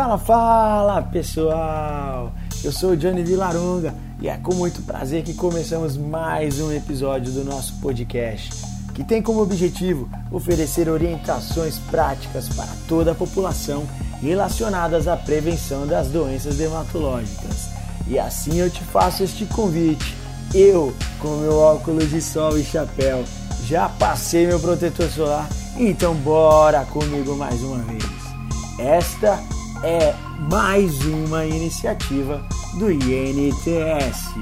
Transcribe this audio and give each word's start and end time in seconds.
Fala, 0.00 0.16
fala 0.16 1.02
pessoal! 1.02 2.32
Eu 2.64 2.72
sou 2.72 2.92
o 2.92 2.96
Johnny 2.96 3.22
Vilaronga 3.22 3.94
e 4.18 4.30
é 4.30 4.36
com 4.38 4.54
muito 4.54 4.80
prazer 4.80 5.22
que 5.22 5.34
começamos 5.34 5.94
mais 5.94 6.58
um 6.58 6.72
episódio 6.72 7.30
do 7.30 7.44
nosso 7.44 7.74
podcast, 7.82 8.64
que 8.94 9.04
tem 9.04 9.20
como 9.20 9.42
objetivo 9.42 10.08
oferecer 10.32 10.88
orientações 10.88 11.78
práticas 11.90 12.48
para 12.48 12.70
toda 12.88 13.12
a 13.12 13.14
população 13.14 13.86
relacionadas 14.22 15.06
à 15.06 15.18
prevenção 15.18 15.86
das 15.86 16.08
doenças 16.08 16.56
dermatológicas. 16.56 17.68
E 18.08 18.18
assim 18.18 18.56
eu 18.56 18.70
te 18.70 18.82
faço 18.82 19.22
este 19.22 19.44
convite. 19.44 20.16
Eu, 20.54 20.94
com 21.18 21.28
meu 21.36 21.58
óculos 21.58 22.08
de 22.08 22.22
sol 22.22 22.56
e 22.56 22.64
chapéu, 22.64 23.22
já 23.66 23.90
passei 23.90 24.46
meu 24.46 24.58
protetor 24.58 25.10
solar, 25.10 25.46
então 25.76 26.14
bora 26.14 26.86
comigo 26.86 27.36
mais 27.36 27.60
uma 27.62 27.80
vez. 27.80 28.02
Esta 28.78 29.38
é 29.82 30.14
mais 30.50 31.00
uma 31.04 31.46
iniciativa 31.46 32.44
do 32.74 32.90
INTS. 32.90 34.34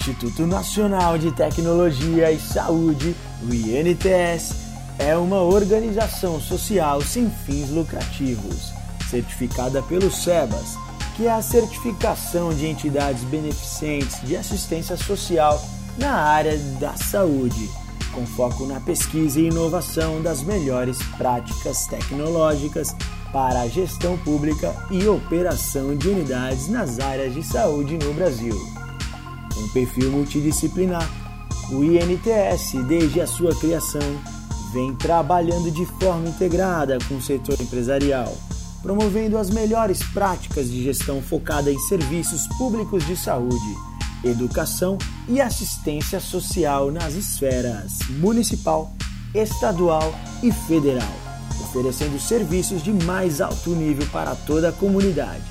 Instituto 0.00 0.46
Nacional 0.46 1.18
de 1.18 1.30
Tecnologia 1.32 2.32
e 2.32 2.38
Saúde, 2.40 3.14
o 3.42 3.54
INTS, 3.54 4.54
é 4.98 5.16
uma 5.16 5.42
organização 5.42 6.40
social 6.40 7.00
sem 7.02 7.30
fins 7.30 7.70
lucrativos, 7.70 8.72
certificada 9.10 9.82
pelo 9.82 10.10
SEBAS, 10.10 10.76
que 11.16 11.26
é 11.26 11.32
a 11.32 11.42
certificação 11.42 12.52
de 12.54 12.66
entidades 12.66 13.24
beneficentes 13.24 14.20
de 14.22 14.36
assistência 14.36 14.96
social 14.96 15.62
na 15.98 16.14
área 16.14 16.56
da 16.80 16.96
saúde 16.96 17.68
com 18.12 18.26
foco 18.26 18.66
na 18.66 18.80
pesquisa 18.80 19.40
e 19.40 19.46
inovação 19.46 20.20
das 20.20 20.42
melhores 20.42 20.98
práticas 21.16 21.86
tecnológicas 21.86 22.94
para 23.32 23.60
a 23.60 23.68
gestão 23.68 24.16
pública 24.18 24.74
e 24.90 25.06
operação 25.06 25.96
de 25.96 26.08
unidades 26.08 26.68
nas 26.68 26.98
áreas 26.98 27.34
de 27.34 27.42
saúde 27.42 27.96
no 27.98 28.12
Brasil. 28.12 28.54
Um 29.56 29.68
perfil 29.68 30.10
multidisciplinar, 30.10 31.08
o 31.70 31.84
INTS, 31.84 32.72
desde 32.88 33.20
a 33.20 33.26
sua 33.26 33.54
criação, 33.54 34.00
vem 34.72 34.94
trabalhando 34.94 35.70
de 35.70 35.86
forma 35.86 36.28
integrada 36.28 36.98
com 37.08 37.16
o 37.16 37.22
setor 37.22 37.60
empresarial, 37.60 38.36
promovendo 38.82 39.38
as 39.38 39.50
melhores 39.50 40.02
práticas 40.12 40.70
de 40.70 40.82
gestão 40.82 41.20
focada 41.22 41.70
em 41.70 41.78
serviços 41.78 42.46
públicos 42.56 43.06
de 43.06 43.16
saúde 43.16 43.89
educação 44.24 44.98
e 45.28 45.40
assistência 45.40 46.20
social 46.20 46.90
nas 46.90 47.14
esferas 47.14 47.98
municipal, 48.18 48.92
estadual 49.34 50.14
e 50.42 50.52
federal, 50.52 51.12
oferecendo 51.62 52.18
serviços 52.18 52.82
de 52.82 52.92
mais 52.92 53.40
alto 53.40 53.70
nível 53.70 54.06
para 54.12 54.34
toda 54.34 54.68
a 54.70 54.72
comunidade. 54.72 55.42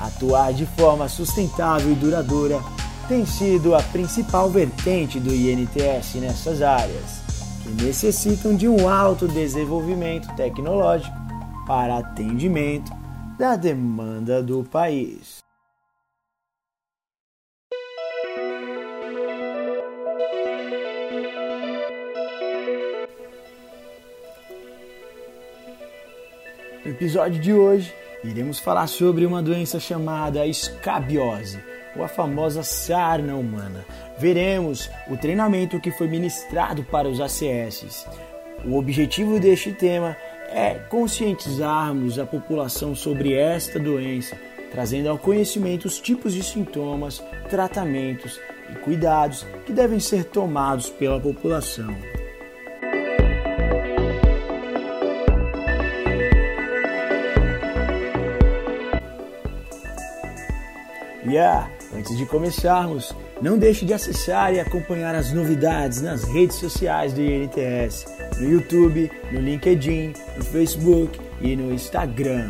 Atuar 0.00 0.52
de 0.52 0.64
forma 0.64 1.08
sustentável 1.08 1.90
e 1.90 1.94
duradoura 1.94 2.60
tem 3.08 3.24
sido 3.24 3.74
a 3.74 3.82
principal 3.82 4.50
vertente 4.50 5.18
do 5.18 5.34
INTS 5.34 6.14
nessas 6.16 6.62
áreas, 6.62 7.22
que 7.62 7.70
necessitam 7.82 8.54
de 8.54 8.68
um 8.68 8.88
alto 8.88 9.26
desenvolvimento 9.26 10.28
tecnológico 10.36 11.16
para 11.66 11.98
atendimento 11.98 12.92
da 13.38 13.56
demanda 13.56 14.42
do 14.42 14.62
país. 14.62 15.47
No 26.88 26.94
episódio 26.94 27.38
de 27.38 27.52
hoje, 27.52 27.94
iremos 28.24 28.58
falar 28.58 28.86
sobre 28.86 29.26
uma 29.26 29.42
doença 29.42 29.78
chamada 29.78 30.46
escabiose, 30.46 31.58
ou 31.94 32.02
a 32.02 32.08
famosa 32.08 32.62
sarna 32.62 33.34
humana. 33.34 33.84
Veremos 34.18 34.88
o 35.06 35.14
treinamento 35.14 35.78
que 35.80 35.90
foi 35.90 36.08
ministrado 36.08 36.82
para 36.84 37.06
os 37.06 37.20
ACS. 37.20 38.06
O 38.64 38.78
objetivo 38.78 39.38
deste 39.38 39.70
tema 39.70 40.16
é 40.48 40.76
conscientizarmos 40.88 42.18
a 42.18 42.24
população 42.24 42.94
sobre 42.94 43.34
esta 43.34 43.78
doença, 43.78 44.34
trazendo 44.70 45.10
ao 45.10 45.18
conhecimento 45.18 45.84
os 45.84 46.00
tipos 46.00 46.32
de 46.32 46.42
sintomas, 46.42 47.22
tratamentos 47.50 48.40
e 48.72 48.76
cuidados 48.76 49.46
que 49.66 49.74
devem 49.74 50.00
ser 50.00 50.24
tomados 50.24 50.88
pela 50.88 51.20
população. 51.20 51.94
E 61.28 61.32
yeah, 61.32 61.70
antes 61.94 62.16
de 62.16 62.24
começarmos, 62.24 63.14
não 63.42 63.58
deixe 63.58 63.84
de 63.84 63.92
acessar 63.92 64.54
e 64.54 64.60
acompanhar 64.60 65.14
as 65.14 65.30
novidades 65.30 66.00
nas 66.00 66.24
redes 66.24 66.56
sociais 66.56 67.12
do 67.12 67.20
INTS, 67.20 68.06
no 68.38 68.50
YouTube, 68.50 69.10
no 69.30 69.38
LinkedIn, 69.38 70.14
no 70.38 70.44
Facebook 70.44 71.20
e 71.42 71.54
no 71.54 71.70
Instagram. 71.70 72.48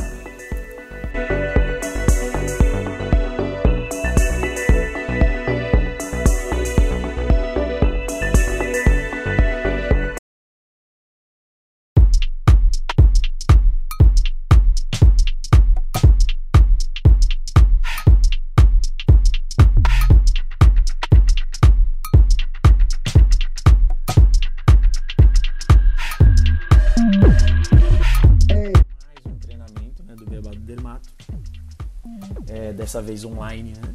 Dessa 32.88 33.02
vez 33.02 33.22
online. 33.22 33.74
Né? 33.74 33.94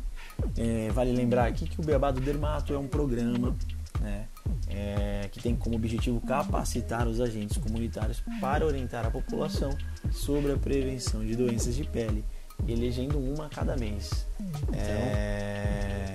É, 0.56 0.92
vale 0.92 1.12
lembrar 1.12 1.48
aqui 1.48 1.68
que 1.68 1.82
o 1.82 1.84
Beabá 1.84 2.12
do 2.12 2.22
Dermato 2.22 2.74
é 2.74 2.78
um 2.78 2.88
programa 2.88 3.56
né, 4.00 4.28
é, 4.68 5.28
que 5.32 5.42
tem 5.42 5.56
como 5.56 5.76
objetivo 5.76 6.22
capacitar 6.22 7.08
os 7.08 7.20
agentes 7.20 7.58
comunitários 7.58 8.24
para 8.40 8.64
orientar 8.66 9.04
a 9.06 9.10
população 9.10 9.76
sobre 10.12 10.52
a 10.52 10.58
prevenção 10.58 11.26
de 11.26 11.36
doenças 11.36 11.76
de 11.76 11.84
pele, 11.84 12.24
elegendo 12.68 13.18
uma 13.18 13.48
a 13.48 13.50
cada 13.50 13.76
mês. 13.76 14.28
É, 14.74 16.14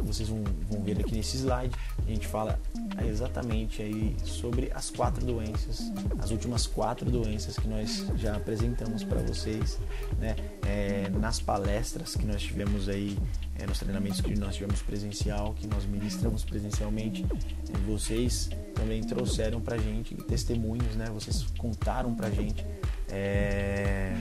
vocês 0.00 0.28
vão, 0.28 0.44
vão 0.70 0.80
ver 0.82 1.00
aqui 1.00 1.12
nesse 1.12 1.38
slide, 1.38 1.74
a 2.06 2.08
gente 2.08 2.28
fala 2.28 2.58
exatamente 3.06 3.82
aí 3.82 4.16
sobre 4.24 4.70
as 4.74 4.90
quatro 4.90 5.24
doenças, 5.24 5.92
as 6.18 6.30
últimas 6.30 6.66
quatro 6.66 7.10
doenças 7.10 7.56
que 7.56 7.68
nós 7.68 8.06
já 8.16 8.36
apresentamos 8.36 9.04
para 9.04 9.20
vocês, 9.20 9.78
né? 10.18 10.36
É, 10.66 11.08
nas 11.10 11.40
palestras 11.40 12.14
que 12.14 12.26
nós 12.26 12.42
tivemos 12.42 12.88
aí, 12.88 13.18
é, 13.58 13.66
nos 13.66 13.78
treinamentos 13.78 14.20
que 14.20 14.38
nós 14.38 14.54
tivemos 14.54 14.82
presencial, 14.82 15.54
que 15.54 15.66
nós 15.66 15.84
ministramos 15.84 16.44
presencialmente, 16.44 17.24
é, 17.24 17.78
vocês 17.86 18.48
também 18.74 19.02
trouxeram 19.02 19.60
para 19.60 19.78
gente 19.78 20.14
testemunhos, 20.14 20.94
né? 20.96 21.06
Vocês 21.12 21.44
contaram 21.58 22.14
para 22.14 22.30
gente 22.30 22.64
é, 23.08 24.14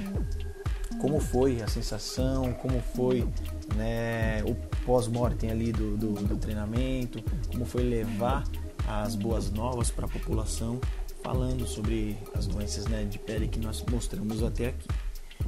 como 0.99 1.19
foi 1.19 1.61
a 1.61 1.67
sensação, 1.67 2.53
como 2.53 2.79
foi 2.79 3.27
né, 3.75 4.43
o 4.43 4.53
pós-mortem 4.85 5.49
ali 5.49 5.71
do, 5.71 5.97
do, 5.97 6.13
do 6.13 6.37
treinamento, 6.37 7.23
como 7.51 7.65
foi 7.65 7.83
levar 7.83 8.43
as 8.87 9.15
boas 9.15 9.51
novas 9.51 9.89
para 9.89 10.05
a 10.05 10.09
população, 10.09 10.79
falando 11.23 11.65
sobre 11.67 12.17
as 12.35 12.47
doenças 12.47 12.85
né, 12.87 13.03
de 13.03 13.19
pele 13.19 13.47
que 13.47 13.59
nós 13.59 13.83
mostramos 13.89 14.43
até 14.43 14.67
aqui. 14.67 14.87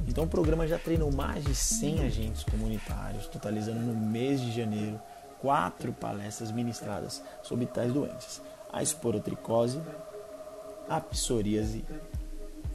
Então 0.08 0.24
o 0.24 0.28
programa 0.28 0.66
já 0.66 0.78
treinou 0.78 1.12
mais 1.12 1.44
de 1.44 1.54
100 1.54 2.04
agentes 2.04 2.44
comunitários, 2.44 3.26
totalizando 3.26 3.80
no 3.80 3.94
mês 3.94 4.40
de 4.40 4.52
janeiro 4.52 5.00
quatro 5.40 5.92
palestras 5.92 6.50
ministradas 6.50 7.22
sobre 7.42 7.66
tais 7.66 7.92
doenças: 7.92 8.42
a 8.72 8.82
esporotricose, 8.82 9.80
a 10.88 11.00
psoríase. 11.00 11.84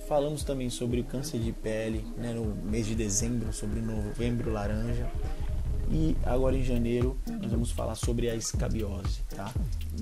Falamos 0.07 0.43
também 0.43 0.69
sobre 0.69 1.01
o 1.01 1.03
câncer 1.03 1.39
de 1.39 1.51
pele 1.51 2.05
né, 2.17 2.33
no 2.33 2.45
mês 2.45 2.87
de 2.87 2.95
dezembro, 2.95 3.53
sobre 3.53 3.79
o 3.79 3.85
novembro 3.85 4.51
laranja, 4.51 5.07
e 5.91 6.15
agora 6.23 6.55
em 6.55 6.63
janeiro 6.63 7.17
nós 7.41 7.51
vamos 7.51 7.71
falar 7.71 7.95
sobre 7.95 8.29
a 8.29 8.35
escabiose, 8.35 9.21
tá? 9.35 9.51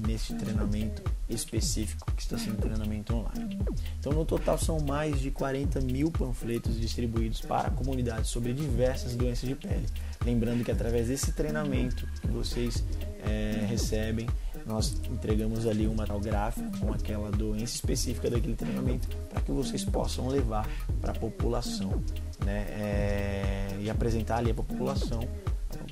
Nesse 0.06 0.34
treinamento 0.36 1.02
específico 1.30 2.12
que 2.14 2.22
está 2.22 2.38
sendo 2.38 2.58
treinamento 2.58 3.16
online. 3.16 3.58
Então 4.00 4.12
no 4.12 4.26
total 4.26 4.58
são 4.58 4.80
mais 4.80 5.20
de 5.20 5.32
40 5.32 5.80
mil 5.82 6.12
panfletos 6.12 6.80
distribuídos 6.80 7.42
para 7.42 7.70
a 7.70 7.72
comunidade 7.72 8.28
sobre 8.28 8.54
diversas 8.54 9.16
doenças 9.16 9.48
de 9.48 9.56
pele. 9.56 9.86
Lembrando 10.26 10.64
que 10.64 10.72
através 10.72 11.08
desse 11.08 11.32
treinamento 11.32 12.06
que 12.22 12.28
vocês 12.28 12.84
é, 13.26 13.66
recebem, 13.66 14.28
nós 14.66 15.00
entregamos 15.10 15.66
ali 15.66 15.88
um 15.88 15.94
material 15.94 16.20
gráfico 16.20 16.78
com 16.80 16.92
aquela 16.92 17.32
doença 17.32 17.76
específica 17.76 18.30
daquele 18.30 18.56
treinamento 18.56 19.08
para 19.30 19.42
que 19.42 19.52
vocês 19.52 19.86
possam 19.86 20.28
levar 20.28 20.68
para 21.00 21.12
a 21.12 21.16
população 21.16 22.04
né? 22.44 22.66
É, 22.70 23.78
e 23.80 23.90
apresentar 23.90 24.38
ali 24.38 24.52
a 24.52 24.54
população 24.54 25.22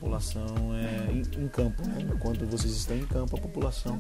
população 0.06 0.46
é, 0.76 1.12
em, 1.12 1.44
em, 1.44 1.48
campo 1.48 1.86
né? 1.88 2.08
enquanto 2.14 2.46
vocês 2.46 2.74
estão 2.74 2.96
em 2.96 3.06
campo 3.06 3.36
a 3.36 3.40
população 3.40 4.00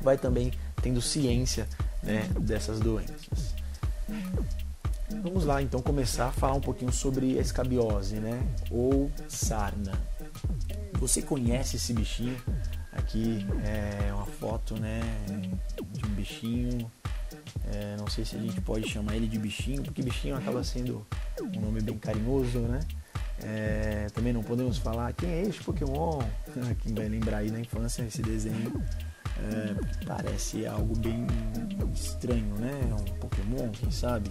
vai 0.00 0.16
também 0.16 0.52
tendo 0.80 1.02
ciência 1.02 1.68
né, 2.02 2.28
dessas 2.40 2.78
doenças 2.78 3.54
vamos 5.22 5.44
lá 5.44 5.60
então 5.60 5.82
começar 5.82 6.28
a 6.28 6.32
falar 6.32 6.54
um 6.54 6.60
pouquinho 6.60 6.92
sobre 6.92 7.38
a 7.38 7.42
escabiose 7.42 8.16
né 8.16 8.40
ou 8.70 9.10
sarna 9.28 9.92
você 11.00 11.20
conhece 11.22 11.76
esse 11.76 11.92
bichinho 11.92 12.36
Aqui 12.98 13.46
é 13.64 14.12
uma 14.12 14.26
foto 14.26 14.74
né, 14.78 15.00
de 15.92 16.04
um 16.04 16.08
bichinho. 16.10 16.90
É, 17.72 17.96
não 17.96 18.08
sei 18.08 18.24
se 18.24 18.34
a 18.34 18.38
gente 18.40 18.60
pode 18.60 18.88
chamar 18.88 19.14
ele 19.14 19.28
de 19.28 19.38
bichinho, 19.38 19.82
porque 19.82 20.02
bichinho 20.02 20.36
acaba 20.36 20.64
sendo 20.64 21.06
um 21.40 21.60
nome 21.60 21.80
bem 21.80 21.96
carinhoso, 21.96 22.58
né? 22.58 22.80
É, 23.42 24.08
também 24.12 24.32
não 24.32 24.42
podemos 24.42 24.78
falar 24.78 25.12
quem 25.12 25.30
é 25.30 25.42
este 25.42 25.62
Pokémon. 25.64 26.20
Quem 26.80 26.94
vai 26.94 27.08
lembrar 27.08 27.38
aí 27.38 27.50
na 27.50 27.60
infância 27.60 28.02
esse 28.02 28.22
desenho 28.22 28.72
é, 29.38 30.04
parece 30.04 30.66
algo 30.66 30.96
bem 30.98 31.26
estranho, 31.94 32.54
né? 32.56 32.72
Um 32.92 33.18
Pokémon, 33.18 33.68
quem 33.70 33.90
sabe? 33.90 34.30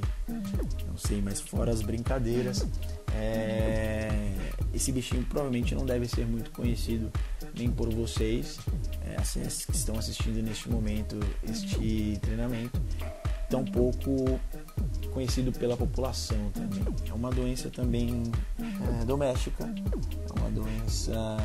Não 0.86 0.98
sei, 0.98 1.22
mas 1.22 1.40
fora 1.40 1.72
as 1.72 1.82
brincadeiras, 1.82 2.68
é, 3.14 4.10
esse 4.74 4.92
bichinho 4.92 5.24
provavelmente 5.26 5.74
não 5.74 5.86
deve 5.86 6.08
ser 6.08 6.26
muito 6.26 6.52
conhecido 6.52 7.12
nem 7.56 7.72
por 7.72 7.90
vocês, 7.94 8.60
é, 9.06 9.16
assim, 9.20 9.42
que 9.42 9.76
estão 9.76 9.98
assistindo 9.98 10.42
neste 10.44 10.70
momento 10.70 11.18
este 11.48 12.20
treinamento, 12.22 12.82
tampouco 13.50 14.40
conhecido 15.18 15.52
pela 15.52 15.76
população 15.76 16.52
também. 16.52 16.86
É 17.10 17.12
uma 17.12 17.32
doença 17.32 17.72
também 17.72 18.32
é, 19.02 19.04
doméstica, 19.04 19.64
é 19.64 20.40
uma 20.40 20.52
doença 20.52 21.38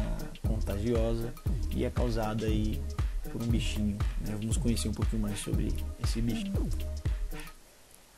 contagiosa 0.46 1.32
e 1.74 1.82
é 1.82 1.88
causada 1.88 2.44
aí 2.44 2.82
por 3.30 3.42
um 3.42 3.46
bichinho. 3.46 3.96
Né? 4.20 4.36
Vamos 4.38 4.58
conhecer 4.58 4.90
um 4.90 4.92
pouquinho 4.92 5.22
mais 5.22 5.38
sobre 5.38 5.74
esse 6.04 6.20
bichinho. 6.20 6.69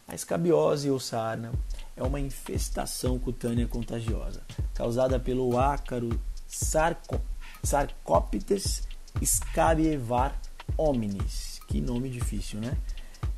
A 0.09 0.15
escabiose 0.17 0.91
ou 0.91 0.99
sarna 0.99 1.53
é 1.97 2.03
uma 2.03 2.19
infestação 2.19 3.17
cutânea 3.17 3.69
contagiosa 3.69 4.43
causada 4.75 5.21
pelo 5.21 5.57
ácaro 5.57 6.21
sarco, 6.49 7.21
Sarcoptes 7.63 8.83
scabievar 9.25 10.37
hominis. 10.77 11.61
Que 11.69 11.81
nome 11.81 12.09
difícil, 12.09 12.59
né? 12.61 12.77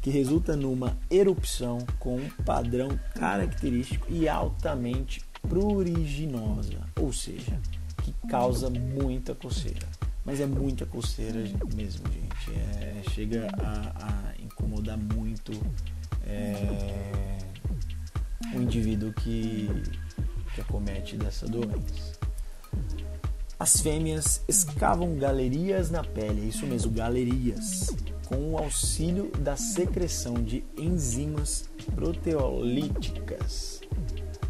Que 0.06 0.10
resulta 0.12 0.54
numa 0.54 0.96
erupção 1.10 1.78
com 1.98 2.14
um 2.14 2.28
padrão 2.44 2.96
característico 3.16 4.06
e 4.08 4.28
altamente 4.28 5.20
pruriginosa, 5.42 6.78
ou 7.00 7.12
seja, 7.12 7.60
que 8.04 8.14
causa 8.28 8.70
muita 8.70 9.34
coceira. 9.34 9.84
Mas 10.24 10.40
é 10.40 10.46
muita 10.46 10.86
coceira 10.86 11.40
mesmo, 11.74 12.04
gente. 12.12 12.52
É, 12.56 13.02
chega 13.10 13.48
a, 13.58 14.06
a, 14.06 14.40
incomodar 14.40 14.96
muito 14.96 15.50
é, 16.24 17.38
o 18.54 18.62
indivíduo 18.62 19.12
que, 19.12 19.68
que 20.54 20.60
acomete 20.60 21.16
dessa 21.16 21.48
doença. 21.48 22.12
As 23.58 23.80
fêmeas 23.80 24.40
escavam 24.46 25.16
galerias 25.16 25.90
na 25.90 26.04
pele, 26.04 26.42
é 26.42 26.44
isso 26.44 26.64
mesmo, 26.64 26.92
galerias, 26.92 27.88
com 28.26 28.52
o 28.52 28.58
auxílio 28.58 29.30
da 29.38 29.56
secreção 29.56 30.34
de 30.34 30.64
enzimas 30.76 31.68
proteolíticas, 31.94 33.80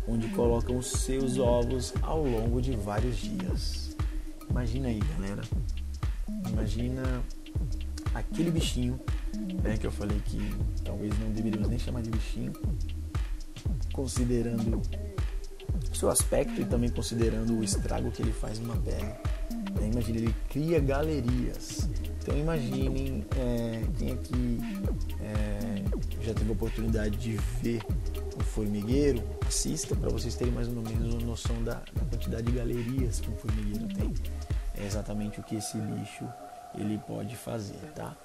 onde 0.08 0.28
colocam 0.28 0.78
os 0.78 0.90
seus 0.90 1.38
ovos 1.38 1.93
ao 2.02 2.25
longo 2.25 2.61
de 2.61 2.73
vários 2.73 3.17
dias. 3.19 3.96
Imagina 4.49 4.88
aí, 4.88 5.00
galera. 5.17 5.43
Imagina 6.49 7.23
aquele 8.14 8.50
bichinho, 8.50 8.99
né, 9.62 9.76
que 9.76 9.87
eu 9.87 9.93
falei 9.93 10.20
que 10.25 10.38
talvez 10.82 11.17
não 11.19 11.31
deveríamos 11.31 11.69
nem 11.69 11.79
chamar 11.79 12.02
de 12.02 12.11
bichinho, 12.11 12.52
considerando 13.93 14.81
seu 15.93 16.11
aspecto 16.11 16.61
e 16.61 16.64
também 16.64 16.90
considerando 16.90 17.58
o 17.58 17.64
estrago 17.64 18.11
que 18.11 18.22
ele 18.22 18.32
faz 18.32 18.58
numa 18.58 18.76
pele. 18.76 19.12
Né? 19.81 19.88
Imagina, 19.93 20.19
ele 20.19 20.34
cria 20.49 20.81
galerias. 20.81 21.88
Então 22.23 22.37
imaginem 22.37 23.25
é, 23.38 23.82
quem 23.96 24.12
aqui 24.12 24.58
é, 25.20 26.25
já 26.25 26.34
teve 26.34 26.50
a 26.50 26.52
oportunidade 26.52 27.17
de 27.17 27.37
ver 27.62 27.81
um 28.37 28.40
formigueiro, 28.40 29.23
assista 29.46 29.94
para 29.94 30.11
vocês 30.11 30.34
terem 30.34 30.52
mais 30.52 30.67
ou 30.67 30.75
menos 30.75 31.14
uma 31.14 31.23
noção 31.25 31.62
da, 31.62 31.75
da 31.75 32.05
quantidade 32.11 32.43
de 32.43 32.52
galerias 32.52 33.20
que 33.20 33.31
um 33.31 33.37
formigueiro 33.37 33.87
tem. 33.94 34.12
É 34.75 34.84
exatamente 34.84 35.38
o 35.38 35.43
que 35.43 35.55
esse 35.55 35.79
bicho 35.79 36.26
ele 36.75 36.99
pode 37.06 37.37
fazer, 37.37 37.79
tá? 37.94 38.17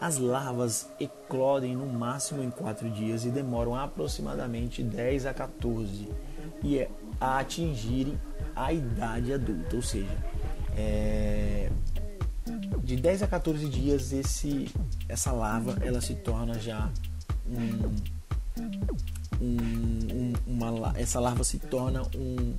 As 0.00 0.18
larvas 0.18 0.88
eclodem 1.00 1.74
no 1.74 1.86
máximo 1.86 2.42
em 2.42 2.50
4 2.50 2.88
dias 2.90 3.24
e 3.24 3.30
demoram 3.30 3.74
aproximadamente 3.74 4.82
10 4.82 5.26
a 5.26 5.34
14 5.34 6.08
e 6.62 6.78
é 6.78 6.88
a 7.20 7.38
atingirem 7.38 8.18
a 8.54 8.72
idade 8.72 9.32
adulta, 9.32 9.76
ou 9.76 9.82
seja, 9.82 10.16
é, 10.76 11.70
de 12.82 12.96
10 12.96 13.22
a 13.22 13.26
14 13.26 13.68
dias 13.68 14.12
esse, 14.12 14.68
essa 15.08 15.32
larva 15.32 15.76
ela 15.80 16.00
se 16.00 16.14
torna 16.14 16.58
já 16.58 16.90
um, 17.46 17.94
um, 19.40 20.32
uma, 20.46 20.92
essa 20.96 21.20
larva 21.20 21.44
se 21.44 21.58
torna 21.58 22.02
um, 22.14 22.54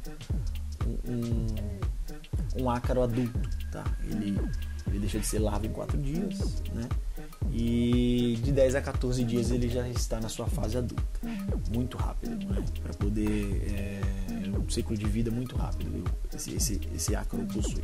um, 1.08 1.48
um 2.62 2.70
ácaro 2.70 3.04
adulto, 3.04 3.40
tá? 3.72 3.84
Ele, 4.04 4.40
ele 4.88 5.00
deixa 5.00 5.20
de 5.20 5.26
ser 5.26 5.40
larva 5.40 5.66
em 5.66 5.72
4 5.72 5.98
dias, 5.98 6.62
né? 6.74 6.88
e 7.52 8.40
de 8.44 8.52
10 8.52 8.76
a 8.76 8.82
14 8.82 9.24
dias 9.24 9.52
ele 9.52 9.70
já 9.70 9.88
está 9.88 10.20
na 10.20 10.30
sua 10.30 10.48
fase 10.48 10.78
adulta. 10.78 11.04
Muito 11.74 11.98
rápido, 11.98 12.46
né? 12.48 12.64
para 12.82 12.94
poder. 12.94 13.64
É, 13.74 13.99
um 14.69 14.71
ciclo 14.71 14.95
de 14.95 15.06
vida 15.06 15.31
muito 15.31 15.56
rápido 15.56 16.04
esse, 16.33 16.54
esse, 16.54 16.80
esse 16.95 17.16
ácaro 17.16 17.44
possui. 17.45 17.83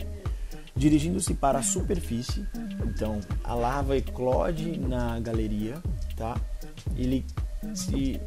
Dirigindo-se 0.76 1.34
para 1.34 1.60
a 1.60 1.64
superfície, 1.64 2.46
então 2.86 3.20
a 3.44 3.56
larva 3.56 3.98
eclode 3.98 4.78
na 4.78 5.20
galeria, 5.20 5.82
tá? 6.16 6.40
Ele 6.96 7.26
se 7.74 8.20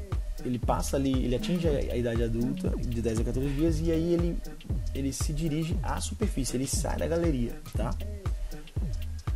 ele 0.44 0.58
passa 0.58 0.96
ali, 0.96 1.24
ele 1.24 1.36
atinge 1.36 1.68
a, 1.68 1.96
idade 1.96 2.22
adulta 2.22 2.70
de 2.76 3.02
10 3.02 3.20
a 3.20 3.24
14 3.24 3.48
dias 3.54 3.80
e 3.80 3.92
aí 3.92 4.14
ele 4.14 4.38
ele 4.94 5.12
se 5.12 5.32
dirige 5.32 5.76
à 5.82 6.00
superfície, 6.00 6.56
ele 6.56 6.66
sai 6.66 6.96
da 6.96 7.06
galeria, 7.06 7.60
tá? 7.76 7.90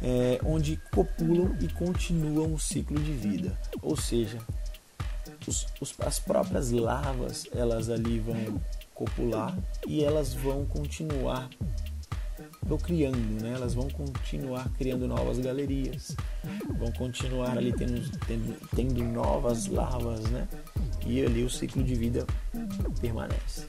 é, 0.02 0.40
onde 0.44 0.76
copulam 0.92 1.56
e 1.60 1.68
continuam 1.68 2.54
o 2.54 2.58
ciclo 2.58 2.98
de 2.98 3.12
vida. 3.12 3.56
Ou 3.80 3.96
seja, 3.96 4.38
os, 5.46 5.66
os, 5.80 5.94
as 6.00 6.18
próprias 6.18 6.70
larvas 6.72 7.46
elas 7.54 7.88
ali 7.88 8.18
vão 8.18 8.60
copular 9.02 9.58
e 9.86 10.04
elas 10.04 10.32
vão 10.32 10.64
continuar 10.64 11.50
procriando, 12.66 13.18
né? 13.42 13.52
elas 13.54 13.74
vão 13.74 13.90
continuar 13.90 14.68
criando 14.78 15.08
novas 15.08 15.38
galerias, 15.40 16.16
vão 16.78 16.92
continuar 16.92 17.58
ali 17.58 17.72
tendo, 17.72 18.00
tendo, 18.26 18.68
tendo 18.76 19.02
novas 19.02 19.66
larvas, 19.66 20.20
né? 20.30 20.48
e 21.04 21.20
ali 21.24 21.42
o 21.42 21.50
ciclo 21.50 21.82
de 21.82 21.94
vida 21.96 22.24
permanece. 23.00 23.66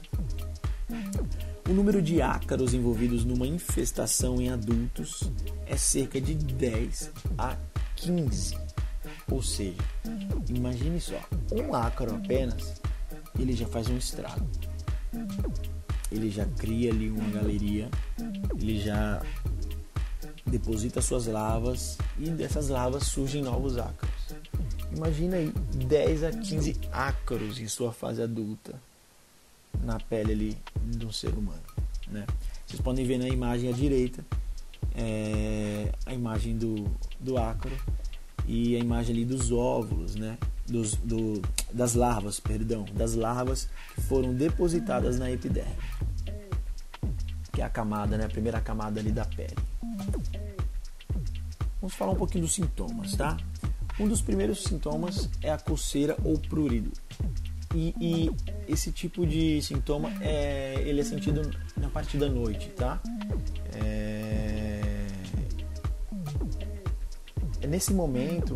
O 1.68 1.72
número 1.72 2.00
de 2.00 2.22
ácaros 2.22 2.72
envolvidos 2.72 3.24
numa 3.24 3.46
infestação 3.46 4.40
em 4.40 4.50
adultos 4.50 5.32
é 5.66 5.76
cerca 5.76 6.20
de 6.20 6.34
10 6.34 7.10
a 7.36 7.56
15. 7.96 8.56
Ou 9.30 9.42
seja, 9.42 9.78
imagine 10.48 11.00
só, 11.00 11.18
um 11.50 11.74
ácaro 11.74 12.14
apenas, 12.14 12.80
ele 13.38 13.54
já 13.54 13.66
faz 13.66 13.88
um 13.88 13.96
estrago. 13.96 14.46
Ele 16.10 16.30
já 16.30 16.46
cria 16.46 16.90
ali 16.90 17.10
uma 17.10 17.28
galeria, 17.30 17.88
ele 18.56 18.80
já 18.80 19.22
deposita 20.46 21.00
suas 21.00 21.26
larvas 21.26 21.98
e 22.18 22.30
dessas 22.30 22.68
larvas 22.68 23.04
surgem 23.04 23.42
novos 23.42 23.76
ácaros. 23.78 24.14
Imagina 24.94 25.36
aí 25.36 25.52
10 25.86 26.24
a 26.24 26.30
15 26.30 26.76
ácaros 26.92 27.58
em 27.58 27.66
sua 27.66 27.92
fase 27.92 28.22
adulta 28.22 28.74
na 29.82 29.98
pele 29.98 30.32
ali 30.32 30.58
de 30.84 31.04
um 31.04 31.10
ser 31.10 31.34
humano. 31.34 31.62
Né? 32.08 32.26
Vocês 32.66 32.80
podem 32.80 33.04
ver 33.04 33.18
na 33.18 33.28
imagem 33.28 33.70
à 33.70 33.72
direita 33.72 34.24
é, 34.94 35.90
a 36.06 36.14
imagem 36.14 36.56
do, 36.56 36.88
do 37.18 37.36
ácaro 37.36 37.76
e 38.46 38.76
a 38.76 38.78
imagem 38.78 39.16
ali 39.16 39.24
dos 39.24 39.50
óvulos, 39.50 40.14
né? 40.14 40.38
Dos, 40.66 40.94
do, 40.94 41.42
das 41.72 41.94
larvas, 41.94 42.40
perdão, 42.40 42.86
das 42.94 43.14
larvas 43.14 43.68
que 43.94 44.00
foram 44.00 44.32
depositadas 44.32 45.18
na 45.18 45.30
epiderme, 45.30 45.76
que 47.52 47.60
é 47.60 47.64
a 47.64 47.68
camada, 47.68 48.16
né? 48.16 48.24
A 48.24 48.28
primeira 48.28 48.60
camada 48.62 48.98
ali 48.98 49.12
da 49.12 49.26
pele. 49.26 49.54
vamos 51.80 51.94
falar 51.94 52.12
um 52.12 52.16
pouquinho 52.16 52.44
dos 52.44 52.54
sintomas, 52.54 53.14
tá? 53.14 53.36
Um 54.00 54.08
dos 54.08 54.22
primeiros 54.22 54.64
sintomas 54.64 55.28
é 55.42 55.52
a 55.52 55.58
coceira 55.58 56.16
ou 56.24 56.38
prurido. 56.38 56.90
E, 57.74 57.94
e, 58.00 58.30
esse 58.68 58.92
tipo 58.92 59.26
de 59.26 59.60
sintoma 59.60 60.12
é, 60.20 60.82
ele 60.86 61.00
é 61.00 61.04
sentido 61.04 61.50
na 61.76 61.88
parte 61.88 62.16
da 62.16 62.28
noite, 62.28 62.68
tá? 62.70 63.00
É, 63.74 64.80
é 67.60 67.66
nesse 67.66 67.92
momento, 67.92 68.54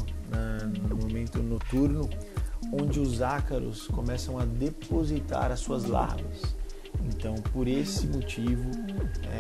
no 0.67 0.97
momento 0.97 1.43
noturno, 1.43 2.09
onde 2.73 3.00
os 3.00 3.23
ácaros 3.23 3.87
começam 3.88 4.38
a 4.38 4.45
depositar 4.45 5.50
as 5.50 5.61
suas 5.61 5.85
larvas. 5.85 6.57
Então, 7.05 7.35
por 7.53 7.69
esse 7.69 8.07
motivo, 8.07 8.71
é, 9.25 9.37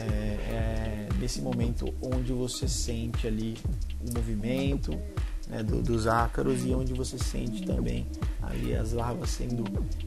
é 0.50 1.08
nesse 1.18 1.40
momento 1.40 1.92
onde 2.00 2.32
você 2.32 2.68
sente 2.68 3.26
ali 3.26 3.56
o 4.00 4.14
movimento 4.14 4.92
né, 5.48 5.62
do, 5.62 5.82
dos 5.82 6.06
ácaros 6.06 6.64
e 6.64 6.74
onde 6.74 6.92
você 6.92 7.18
sente 7.18 7.64
também 7.66 8.06
ali 8.42 8.74
as 8.74 8.92
larvas 8.92 9.30
sendo 9.30 9.64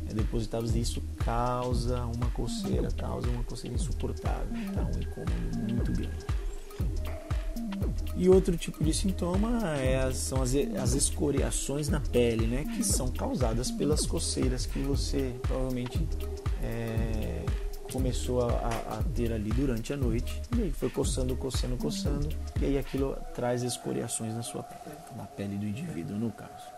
é, 0.09 0.13
depositadas. 0.13 0.75
Isso 0.75 1.01
causa 1.17 2.05
uma 2.05 2.27
coceira, 2.31 2.89
causa 2.91 3.27
uma 3.29 3.43
coceira 3.43 3.75
insuportável, 3.75 4.47
tá? 4.73 4.83
um 4.83 4.99
incômodo 4.99 5.73
muito 5.73 5.91
grande. 5.91 7.20
E 8.15 8.29
outro 8.29 8.57
tipo 8.57 8.83
de 8.83 8.93
sintoma 8.93 9.75
é, 9.77 10.11
são 10.11 10.41
as, 10.41 10.53
as 10.81 10.93
escoriações 10.93 11.87
na 11.87 11.99
pele, 11.99 12.45
né, 12.45 12.65
que 12.75 12.83
são 12.83 13.09
causadas 13.09 13.71
pelas 13.71 14.05
coceiras 14.05 14.65
que 14.65 14.79
você 14.79 15.33
provavelmente 15.41 16.07
é, 16.61 17.45
começou 17.91 18.41
a, 18.41 18.67
a, 18.67 19.03
ter 19.15 19.31
ali 19.31 19.49
durante 19.49 19.93
a 19.93 19.97
noite 19.97 20.41
e 20.57 20.63
aí 20.63 20.71
foi 20.71 20.89
coçando, 20.89 21.35
coçando, 21.35 21.77
coçando 21.77 22.29
e 22.61 22.65
aí 22.65 22.77
aquilo 22.77 23.17
traz 23.33 23.63
escoriações 23.63 24.33
na 24.33 24.41
sua 24.41 24.63
pele, 24.63 24.95
na 25.15 25.25
pele 25.25 25.57
do 25.57 25.65
indivíduo 25.65 26.17
no 26.17 26.31
caso. 26.31 26.71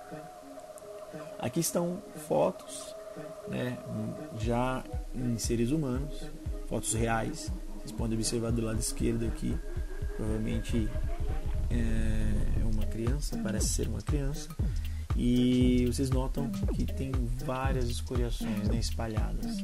Aqui 1.39 1.59
estão 1.59 2.01
fotos, 2.27 2.95
né, 3.47 3.77
já 4.39 4.83
em 5.13 5.37
seres 5.37 5.71
humanos, 5.71 6.31
fotos 6.67 6.93
reais. 6.93 7.51
Vocês 7.77 7.91
podem 7.91 8.17
observar 8.17 8.51
do 8.51 8.61
lado 8.61 8.79
esquerdo 8.79 9.25
aqui, 9.25 9.55
provavelmente 10.15 10.89
é 11.69 12.63
uma 12.65 12.85
criança, 12.85 13.37
parece 13.43 13.69
ser 13.69 13.87
uma 13.87 14.01
criança, 14.01 14.49
e 15.15 15.85
vocês 15.87 16.09
notam 16.09 16.49
que 16.73 16.85
tem 16.85 17.11
várias 17.45 17.89
escoriações 17.89 18.67
né, 18.67 18.77
espalhadas. 18.77 19.63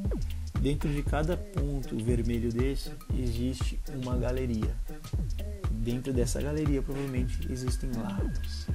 Dentro 0.60 0.88
de 0.92 1.02
cada 1.02 1.36
ponto 1.36 1.96
vermelho 1.96 2.52
desse 2.52 2.90
existe 3.18 3.80
uma 4.02 4.16
galeria. 4.16 4.74
Dentro 5.70 6.12
dessa 6.12 6.40
galeria 6.40 6.82
provavelmente 6.82 7.50
existem 7.50 7.90
larvas. 7.92 8.66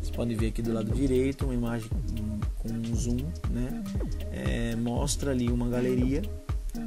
Vocês 0.00 0.10
podem 0.10 0.36
ver 0.36 0.48
aqui 0.48 0.62
do 0.62 0.72
lado 0.72 0.90
direito 0.90 1.44
uma 1.44 1.54
imagem 1.54 1.90
com 2.56 2.68
um 2.68 2.96
zoom, 2.96 3.18
né? 3.50 3.84
É, 4.32 4.76
mostra 4.76 5.30
ali 5.30 5.50
uma 5.50 5.68
galeria. 5.68 6.22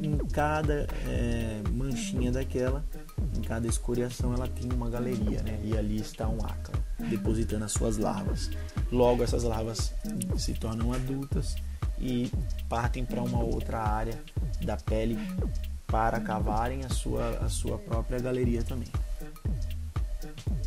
Em 0.01 0.17
cada 0.29 0.87
é, 1.07 1.61
manchinha 1.73 2.31
daquela, 2.31 2.83
cada 3.51 3.67
escoriação, 3.67 4.33
ela 4.33 4.47
tem 4.47 4.71
uma 4.71 4.89
galeria, 4.89 5.41
né? 5.43 5.59
E 5.61 5.77
ali 5.77 5.97
está 5.97 6.25
um 6.25 6.37
ácaro 6.37 6.81
depositando 6.97 7.65
as 7.65 7.73
suas 7.73 7.97
larvas. 7.97 8.49
Logo, 8.89 9.23
essas 9.23 9.43
larvas 9.43 9.93
se 10.37 10.53
tornam 10.53 10.93
adultas 10.93 11.57
e 11.99 12.31
partem 12.69 13.03
para 13.03 13.21
uma 13.21 13.43
outra 13.43 13.79
área 13.81 14.17
da 14.63 14.77
pele 14.77 15.17
para 15.85 16.21
cavarem 16.21 16.85
a 16.85 16.89
sua, 16.89 17.39
a 17.39 17.49
sua 17.49 17.77
própria 17.77 18.19
galeria 18.19 18.63
também. 18.63 18.87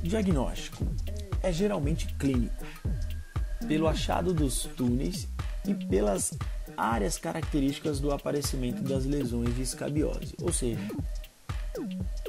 Diagnóstico 0.03 0.85
é 1.43 1.51
geralmente 1.51 2.15
clínico, 2.17 2.67
pelo 3.67 3.89
achado 3.89 4.35
dos 4.35 4.65
túneis 4.77 5.27
e 5.67 5.73
pelas 5.73 6.35
áreas 6.77 7.17
características 7.17 7.99
do 7.99 8.13
aparecimento 8.13 8.83
das 8.83 9.07
lesões 9.07 9.55
de 9.57 9.63
escabiose, 9.63 10.35
ou 10.43 10.53
seja, 10.53 10.87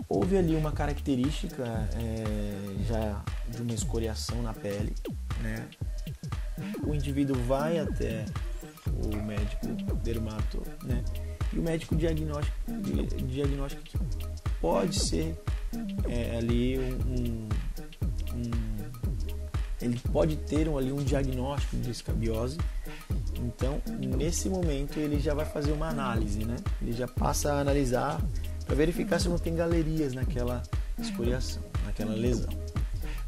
houve 0.07 0.37
ali 0.37 0.55
uma 0.55 0.71
característica 0.71 1.63
é, 1.63 2.83
já 2.87 3.23
de 3.49 3.61
uma 3.61 3.73
escoriação 3.73 4.41
na 4.41 4.53
pele, 4.53 4.93
né? 5.41 5.67
O 6.85 6.93
indivíduo 6.93 7.35
vai 7.43 7.79
até 7.79 8.25
o 8.87 9.15
médico 9.23 9.67
dermato, 10.03 10.61
né? 10.83 11.03
E 11.53 11.59
o 11.59 11.61
médico 11.61 11.95
diagnóstico, 11.95 12.55
diagnóstico 13.27 13.83
que 13.83 13.97
pode 14.59 14.99
ser 14.99 15.37
é, 16.07 16.37
ali 16.37 16.79
um, 16.79 17.47
um, 18.35 18.75
ele 19.81 19.99
pode 20.11 20.35
ter 20.37 20.67
ali 20.67 20.91
um 20.91 21.03
diagnóstico 21.03 21.77
de 21.77 21.91
escabiose. 21.91 22.57
Então, 23.39 23.81
nesse 24.17 24.49
momento 24.49 24.97
ele 24.97 25.19
já 25.19 25.33
vai 25.33 25.45
fazer 25.45 25.71
uma 25.71 25.89
análise, 25.89 26.45
né? 26.45 26.55
Ele 26.81 26.93
já 26.93 27.07
passa 27.07 27.53
a 27.53 27.59
analisar 27.59 28.19
para 28.65 28.75
verificar 28.75 29.19
se 29.19 29.29
não 29.29 29.37
tem 29.37 29.55
galerias 29.55 30.13
naquela 30.13 30.63
escoriação, 30.99 31.63
naquela 31.85 32.13
lesão. 32.13 32.49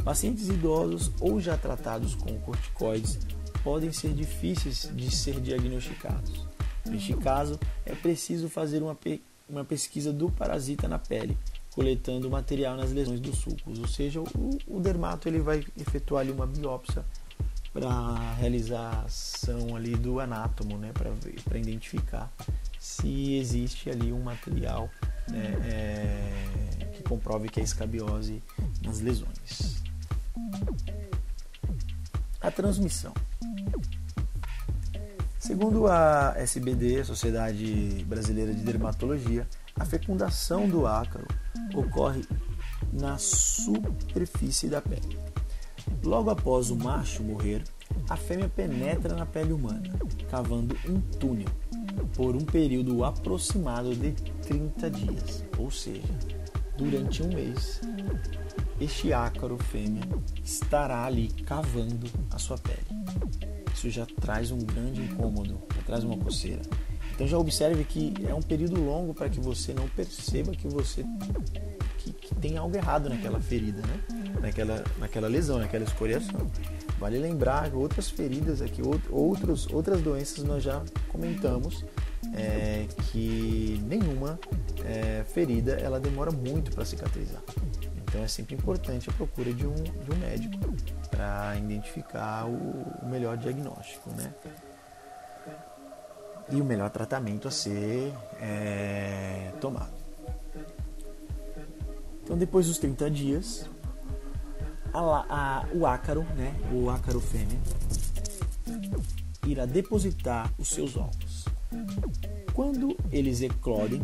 Pacientes 0.03 0.47
idosos 0.47 1.11
ou 1.19 1.39
já 1.39 1.57
tratados 1.57 2.15
com 2.15 2.39
corticoides 2.39 3.19
podem 3.63 3.91
ser 3.91 4.13
difíceis 4.13 4.89
de 4.93 5.13
ser 5.13 5.39
diagnosticados. 5.41 6.45
Neste 6.85 7.13
caso, 7.15 7.59
é 7.85 7.93
preciso 7.93 8.49
fazer 8.49 8.81
uma, 8.81 8.95
pe 8.95 9.21
uma 9.49 9.63
pesquisa 9.63 10.11
do 10.11 10.29
parasita 10.29 10.87
na 10.87 10.97
pele, 10.99 11.37
coletando 11.73 12.29
material 12.29 12.75
nas 12.75 12.91
lesões 12.91 13.19
dos 13.19 13.37
sulcos, 13.37 13.79
ou 13.79 13.87
seja, 13.87 14.19
o, 14.19 14.57
o 14.67 14.79
dermato 14.79 15.27
ele 15.27 15.39
vai 15.39 15.65
efetuar 15.77 16.21
ali 16.21 16.31
uma 16.31 16.47
biópsia 16.47 17.05
para 17.71 18.33
realização 18.39 19.75
ali 19.75 19.95
do 19.95 20.19
anátomo, 20.19 20.77
né, 20.77 20.91
para 20.93 21.59
identificar 21.59 22.31
se 22.79 23.35
existe 23.35 23.89
ali 23.89 24.11
um 24.11 24.21
material 24.21 24.89
é, 25.33 26.85
que 26.93 27.03
comprove 27.03 27.49
que 27.49 27.59
é 27.59 27.63
escabiose 27.63 28.41
nas 28.83 28.99
lesões. 28.99 29.83
A 32.41 32.51
transmissão. 32.51 33.13
Segundo 35.39 35.87
a 35.87 36.33
SBD, 36.37 37.03
Sociedade 37.03 38.05
Brasileira 38.07 38.53
de 38.53 38.61
Dermatologia, 38.61 39.47
a 39.75 39.85
fecundação 39.85 40.67
do 40.67 40.85
ácaro 40.85 41.27
ocorre 41.73 42.25
na 42.91 43.17
superfície 43.17 44.67
da 44.67 44.81
pele. 44.81 45.17
Logo 46.03 46.29
após 46.29 46.69
o 46.69 46.75
macho 46.75 47.23
morrer, 47.23 47.63
a 48.09 48.17
fêmea 48.17 48.49
penetra 48.49 49.15
na 49.15 49.25
pele 49.25 49.53
humana, 49.53 49.93
cavando 50.29 50.75
um 50.87 50.99
túnel 50.99 51.47
por 52.15 52.35
um 52.35 52.43
período 52.43 53.03
aproximado 53.03 53.95
de 53.95 54.13
30 54.47 54.89
dias, 54.89 55.43
ou 55.57 55.69
seja, 55.69 56.01
durante 56.77 57.21
um 57.21 57.27
mês. 57.27 57.81
Este 58.79 59.11
ácaro 59.11 59.57
fêmea 59.57 60.03
estará 60.43 61.05
ali 61.05 61.29
cavando 61.45 62.07
a 62.31 62.37
sua 62.37 62.57
pele 62.57 62.97
isso 63.77 63.91
já 63.91 64.07
traz 64.19 64.49
um 64.51 64.57
grande 64.57 65.01
incômodo, 65.01 65.61
já 65.75 65.81
traz 65.83 66.03
uma 66.03 66.17
coceira. 66.17 66.61
Então 67.13 67.27
já 67.27 67.37
observe 67.37 67.83
que 67.83 68.13
é 68.27 68.33
um 68.33 68.41
período 68.41 68.81
longo 68.81 69.13
para 69.13 69.29
que 69.29 69.39
você 69.39 69.73
não 69.73 69.87
perceba 69.87 70.51
que 70.51 70.67
você 70.67 71.05
que, 71.99 72.11
que, 72.11 72.35
tem 72.35 72.57
algo 72.57 72.75
errado 72.75 73.09
naquela 73.09 73.39
ferida, 73.39 73.81
né? 73.81 74.33
naquela, 74.41 74.83
naquela 74.97 75.27
lesão, 75.27 75.59
naquela 75.59 75.83
escoriação. 75.83 76.49
Vale 76.99 77.19
lembrar 77.19 77.73
outras 77.73 78.09
feridas 78.09 78.61
aqui, 78.61 78.81
outros, 79.11 79.67
outras 79.71 80.01
doenças 80.01 80.43
nós 80.43 80.63
já 80.63 80.83
comentamos 81.09 81.85
é, 82.35 82.87
que 83.11 83.81
nenhuma 83.85 84.39
é, 84.85 85.23
ferida 85.25 85.73
ela 85.73 85.99
demora 85.99 86.31
muito 86.31 86.71
para 86.71 86.85
cicatrizar. 86.85 87.41
Então 88.07 88.23
é 88.23 88.27
sempre 88.27 88.55
importante 88.55 89.09
a 89.09 89.13
procura 89.13 89.51
de 89.53 89.67
um, 89.67 89.73
de 89.73 90.11
um 90.11 90.17
médico 90.17 90.57
para 91.09 91.55
identificar 91.57 92.45
o, 92.45 92.55
o, 93.03 93.05
melhor 93.05 93.37
diagnóstico, 93.37 94.09
né? 94.11 94.33
E 96.49 96.61
o 96.61 96.63
melhor 96.63 96.89
tratamento 96.89 97.47
a 97.47 97.51
ser 97.51 98.13
é, 98.39 99.51
tomado. 99.59 99.93
Então 102.23 102.37
depois 102.37 102.67
dos 102.67 102.77
30 102.77 103.11
dias, 103.11 103.69
a, 104.93 104.99
a, 105.29 105.65
o 105.73 105.85
ácaro, 105.85 106.23
né, 106.35 106.55
o 106.71 106.89
ácaro 106.89 107.19
fêmea, 107.19 107.59
irá 109.45 109.65
depositar 109.65 110.51
os 110.57 110.69
seus 110.69 110.95
ovos. 110.95 111.45
Quando 112.53 112.97
eles 113.11 113.41
eclodem, 113.41 114.01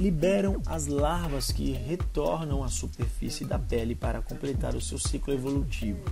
liberam 0.00 0.60
as 0.66 0.86
larvas 0.86 1.52
que 1.52 1.72
retornam 1.72 2.64
à 2.64 2.68
superfície 2.68 3.44
da 3.44 3.58
pele 3.58 3.94
para 3.94 4.20
completar 4.20 4.74
o 4.74 4.80
seu 4.80 4.98
ciclo 4.98 5.32
evolutivo. 5.32 6.02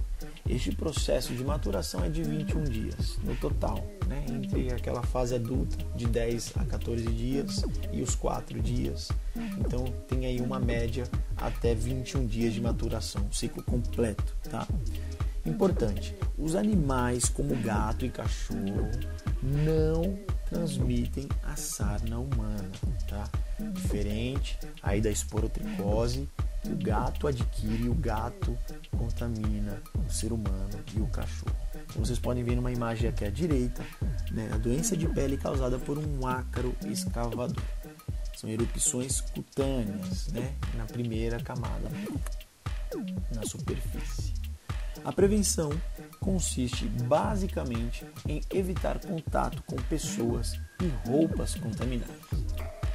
Este 0.49 0.75
processo 0.75 1.35
de 1.35 1.45
maturação 1.45 2.05
é 2.05 2.09
de 2.09 2.23
21 2.23 2.65
dias 2.65 3.19
no 3.25 3.35
total, 3.37 3.85
né? 4.07 4.25
entre 4.29 4.73
aquela 4.73 5.03
fase 5.03 5.35
adulta 5.35 5.77
de 5.97 6.07
10 6.07 6.55
a 6.57 6.65
14 6.65 7.05
dias 7.07 7.65
e 7.93 8.03
os 8.03 8.15
4 8.15 8.61
dias. 8.61 9.11
Então 9.59 9.85
tem 10.09 10.27
aí 10.27 10.41
uma 10.41 10.61
média 10.61 11.09
até 11.37 11.75
21 11.75 12.27
dias 12.27 12.55
de 12.55 12.61
maturação, 12.61 13.27
ciclo 13.33 13.63
completo, 13.63 14.37
tá? 14.49 14.67
Importante, 15.45 16.15
os 16.39 16.55
animais 16.55 17.29
como 17.29 17.57
gato 17.57 18.05
e 18.05 18.11
cachorro 18.11 18.91
não 19.43 20.19
transmitem 20.51 21.29
a 21.45 21.57
sarna 21.57 22.19
humana, 22.19 22.71
tá? 23.09 23.27
Diferente 23.73 24.59
aí 24.83 25.01
da 25.01 25.11
esporotricose 25.11 26.29
o 26.67 26.77
gato 26.77 27.27
adquire, 27.27 27.89
o 27.89 27.95
gato 27.95 28.57
contamina 28.91 29.81
o 30.07 30.13
ser 30.13 30.33
humano 30.33 30.79
e 30.95 31.01
o 31.01 31.07
cachorro. 31.07 31.57
Como 31.93 32.05
vocês 32.05 32.19
podem 32.19 32.45
ver 32.45 32.55
numa 32.55 32.71
imagem 32.71 33.09
aqui 33.09 33.25
à 33.25 33.31
direita, 33.31 33.85
né, 34.31 34.51
a 34.53 34.59
doença 34.59 34.97
de 34.97 35.09
pele 35.09 35.39
causada 35.39 35.79
por 35.79 35.97
um 35.97 36.27
ácaro 36.27 36.75
escavador. 36.87 37.63
São 38.37 38.51
erupções 38.51 39.21
cutâneas, 39.21 40.29
né, 40.29 40.55
na 40.77 40.85
primeira 40.85 41.41
camada, 41.41 41.89
na 43.35 43.43
superfície. 43.43 44.35
A 45.03 45.13
prevenção 45.13 45.71
consiste 46.21 46.85
basicamente 46.85 48.07
em 48.29 48.41
evitar 48.51 49.01
contato 49.01 49.63
com 49.67 49.77
pessoas 49.77 50.61
e 50.81 51.09
roupas 51.09 51.55
contaminadas. 51.55 52.15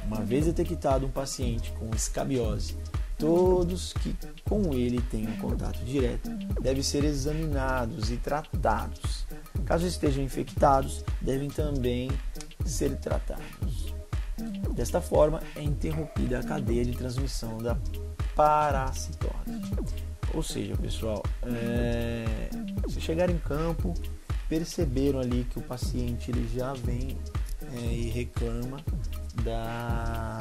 Uma 0.06 0.22
vez 0.22 0.46
detectado 0.46 1.04
um 1.04 1.10
paciente 1.10 1.72
com 1.72 1.90
escabiose, 1.94 2.76
todos 3.18 3.92
que 3.94 4.16
com 4.48 4.72
ele 4.72 5.00
tenham 5.10 5.36
contato 5.38 5.84
direto 5.84 6.30
devem 6.60 6.82
ser 6.82 7.04
examinados 7.04 8.10
e 8.10 8.16
tratados. 8.16 9.26
Caso 9.64 9.86
estejam 9.86 10.22
infectados, 10.22 11.04
devem 11.20 11.48
também 11.48 12.10
ser 12.64 12.96
tratados. 12.96 13.94
Desta 14.74 15.00
forma, 15.00 15.42
é 15.56 15.62
interrompida 15.62 16.38
a 16.38 16.42
cadeia 16.42 16.84
de 16.84 16.92
transmissão 16.92 17.58
da 17.58 17.76
parasitose. 18.34 19.32
Ou 20.34 20.42
seja, 20.42 20.76
pessoal, 20.76 21.22
é, 21.44 22.50
se 22.96 23.00
chegar 23.02 23.28
em 23.28 23.38
campo, 23.38 23.92
perceberam 24.48 25.20
ali 25.20 25.44
que 25.44 25.58
o 25.58 25.62
paciente 25.62 26.30
ele 26.30 26.48
já 26.56 26.72
vem 26.72 27.18
é, 27.74 27.92
e 27.92 28.08
reclama 28.08 28.78
da, 29.44 30.38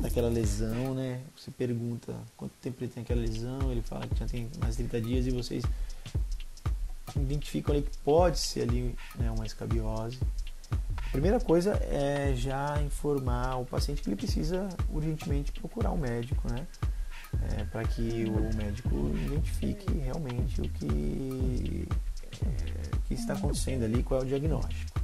daquela 0.00 0.28
lesão, 0.28 0.94
né? 0.94 1.20
Você 1.36 1.50
pergunta 1.50 2.14
quanto 2.36 2.52
tempo 2.60 2.76
ele 2.80 2.92
tem 2.92 3.02
aquela 3.02 3.20
lesão, 3.20 3.72
ele 3.72 3.82
fala 3.82 4.06
que 4.06 4.16
já 4.16 4.26
tem 4.26 4.48
mais 4.60 4.76
de 4.76 4.84
30 4.84 5.00
dias 5.00 5.26
e 5.26 5.30
vocês 5.30 5.64
identificam 7.16 7.74
ali 7.74 7.82
que 7.82 7.96
pode 7.98 8.38
ser 8.38 8.62
ali 8.62 8.94
né, 9.16 9.28
uma 9.32 9.44
escabiose. 9.44 10.20
A 10.70 11.10
primeira 11.10 11.40
coisa 11.40 11.72
é 11.90 12.32
já 12.36 12.80
informar 12.80 13.56
o 13.56 13.64
paciente 13.64 14.02
que 14.02 14.08
ele 14.08 14.16
precisa 14.16 14.68
urgentemente 14.92 15.50
procurar 15.50 15.90
um 15.90 15.96
médico, 15.96 16.48
né? 16.48 16.64
É, 17.42 17.64
para 17.64 17.84
que 17.84 18.24
o 18.24 18.56
médico 18.56 19.12
identifique 19.14 19.92
realmente 19.98 20.60
o 20.60 20.68
que, 20.68 21.86
é, 22.42 22.96
que 23.06 23.14
está 23.14 23.34
acontecendo 23.34 23.84
ali, 23.84 24.02
qual 24.02 24.20
é 24.20 24.24
o 24.24 24.26
diagnóstico. 24.26 24.98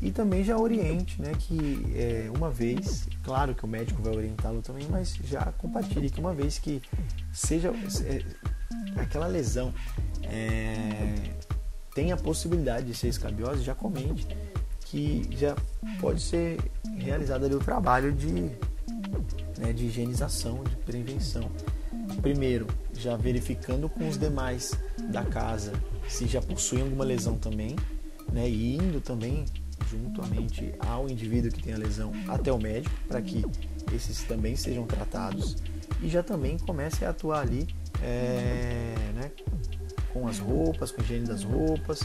E 0.00 0.10
também 0.10 0.44
já 0.44 0.56
oriente, 0.56 1.20
né, 1.20 1.32
que 1.38 1.92
é, 1.94 2.30
uma 2.34 2.50
vez, 2.50 3.08
claro 3.22 3.54
que 3.54 3.64
o 3.64 3.68
médico 3.68 4.02
vai 4.02 4.14
orientá-lo 4.14 4.62
também, 4.62 4.86
mas 4.90 5.14
já 5.24 5.52
compartilhe 5.58 6.10
que 6.10 6.20
uma 6.20 6.34
vez 6.34 6.58
que 6.58 6.82
seja 7.32 7.72
é, 8.04 8.22
aquela 9.00 9.26
lesão 9.26 9.72
é, 10.22 11.14
tem 11.94 12.12
a 12.12 12.16
possibilidade 12.16 12.86
de 12.86 12.94
ser 12.94 13.08
escabiose, 13.08 13.62
já 13.62 13.74
comente 13.74 14.26
que 14.84 15.26
já 15.32 15.56
pode 16.00 16.20
ser 16.20 16.60
realizado 16.98 17.46
ali 17.46 17.54
o 17.54 17.58
trabalho 17.58 18.12
de 18.12 18.50
né, 19.62 19.72
de 19.72 19.86
higienização, 19.86 20.62
de 20.64 20.76
prevenção. 20.76 21.50
Primeiro, 22.20 22.66
já 22.92 23.16
verificando 23.16 23.88
com 23.88 24.08
os 24.08 24.18
demais 24.18 24.72
da 25.10 25.24
casa 25.24 25.72
se 26.08 26.26
já 26.26 26.42
possuem 26.42 26.82
alguma 26.82 27.04
lesão 27.04 27.38
também, 27.38 27.76
né, 28.32 28.48
e 28.48 28.76
indo 28.76 29.00
também 29.00 29.44
juntamente 29.88 30.74
ao 30.78 31.08
indivíduo 31.08 31.50
que 31.50 31.62
tem 31.62 31.74
a 31.74 31.78
lesão 31.78 32.12
até 32.28 32.52
o 32.52 32.58
médico 32.58 32.94
para 33.06 33.20
que 33.20 33.44
esses 33.94 34.22
também 34.22 34.56
sejam 34.56 34.86
tratados 34.86 35.56
e 36.00 36.08
já 36.08 36.22
também 36.22 36.56
comece 36.58 37.04
a 37.04 37.10
atuar 37.10 37.42
ali 37.42 37.68
é, 38.02 38.94
né, 39.14 39.30
com 40.12 40.26
as 40.26 40.38
roupas, 40.38 40.90
com 40.90 41.00
a 41.00 41.04
higiene 41.04 41.26
das 41.26 41.42
roupas, 41.42 42.00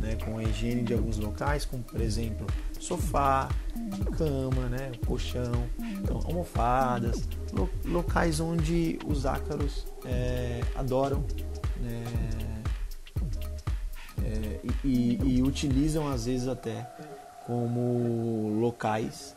né, 0.00 0.16
com 0.24 0.38
a 0.38 0.42
higiene 0.42 0.82
de 0.82 0.94
alguns 0.94 1.18
locais, 1.18 1.64
como 1.64 1.82
por 1.82 2.00
exemplo 2.00 2.46
sofá, 2.78 3.48
cama, 4.16 4.68
né, 4.68 4.92
colchão, 5.06 5.68
então, 6.02 6.20
almofadas, 6.24 7.26
lo, 7.52 7.68
locais 7.84 8.40
onde 8.40 8.98
os 9.06 9.24
ácaros 9.24 9.86
é, 10.04 10.60
adoram 10.76 11.24
né, 11.80 12.04
é, 14.22 14.60
e, 14.84 15.18
e, 15.22 15.42
utilizam 15.42 16.10
às 16.10 16.26
vezes 16.26 16.46
até 16.46 16.86
como 17.46 18.58
locais 18.60 19.34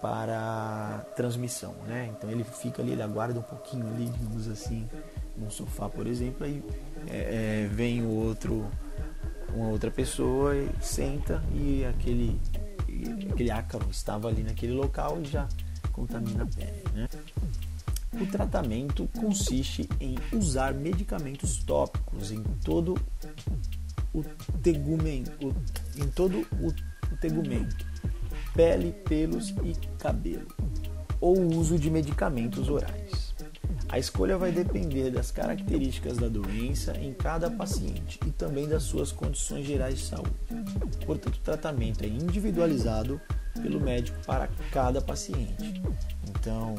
para 0.00 1.04
transmissão, 1.14 1.74
né? 1.86 2.10
Então 2.16 2.30
ele 2.30 2.44
fica 2.44 2.82
ali, 2.82 2.92
ele 2.92 3.02
aguarda 3.02 3.38
um 3.38 3.42
pouquinho 3.42 3.86
ali, 3.86 4.06
digamos 4.06 4.48
assim, 4.48 4.88
num 5.36 5.50
sofá, 5.50 5.88
por 5.88 6.06
exemplo, 6.06 6.44
aí 6.46 6.62
é, 7.08 7.68
vem 7.70 8.02
o 8.02 8.10
outro 8.10 8.66
uma 9.54 9.68
outra 9.68 9.90
pessoa 9.90 10.56
e 10.56 10.68
senta 10.80 11.42
e 11.54 11.84
aquele, 11.84 12.40
aquele 13.30 13.50
ácaro 13.50 13.86
estava 13.90 14.28
ali 14.28 14.42
naquele 14.42 14.72
local 14.72 15.20
e 15.20 15.24
já 15.24 15.48
contamina 15.92 16.42
a 16.42 16.46
pele. 16.46 16.84
Né? 16.92 17.08
O 18.20 18.26
tratamento 18.26 19.08
consiste 19.18 19.88
em 20.00 20.16
usar 20.32 20.74
medicamentos 20.74 21.58
tópicos 21.64 22.30
em 22.30 22.42
todo 22.64 22.96
o 24.12 24.22
tegumento, 24.62 25.54
em 25.96 26.08
todo 26.08 26.46
o, 26.60 26.72
tegumento, 27.16 27.84
pele, 28.54 28.92
pelos 28.92 29.50
e 29.50 29.74
cabelo, 29.98 30.46
ou 31.20 31.40
uso 31.54 31.78
de 31.78 31.90
medicamentos 31.90 32.68
orais. 32.68 33.23
A 33.94 33.98
escolha 34.00 34.36
vai 34.36 34.50
depender 34.50 35.08
das 35.08 35.30
características 35.30 36.16
da 36.16 36.26
doença 36.26 36.98
em 36.98 37.14
cada 37.14 37.48
paciente 37.48 38.18
e 38.26 38.30
também 38.32 38.66
das 38.66 38.82
suas 38.82 39.12
condições 39.12 39.64
gerais 39.64 39.98
de 39.98 40.06
saúde. 40.06 40.34
Portanto, 41.06 41.36
o 41.36 41.38
tratamento 41.38 42.02
é 42.02 42.08
individualizado 42.08 43.20
pelo 43.62 43.80
médico 43.80 44.18
para 44.26 44.48
cada 44.72 45.00
paciente. 45.00 45.80
Então, 46.28 46.74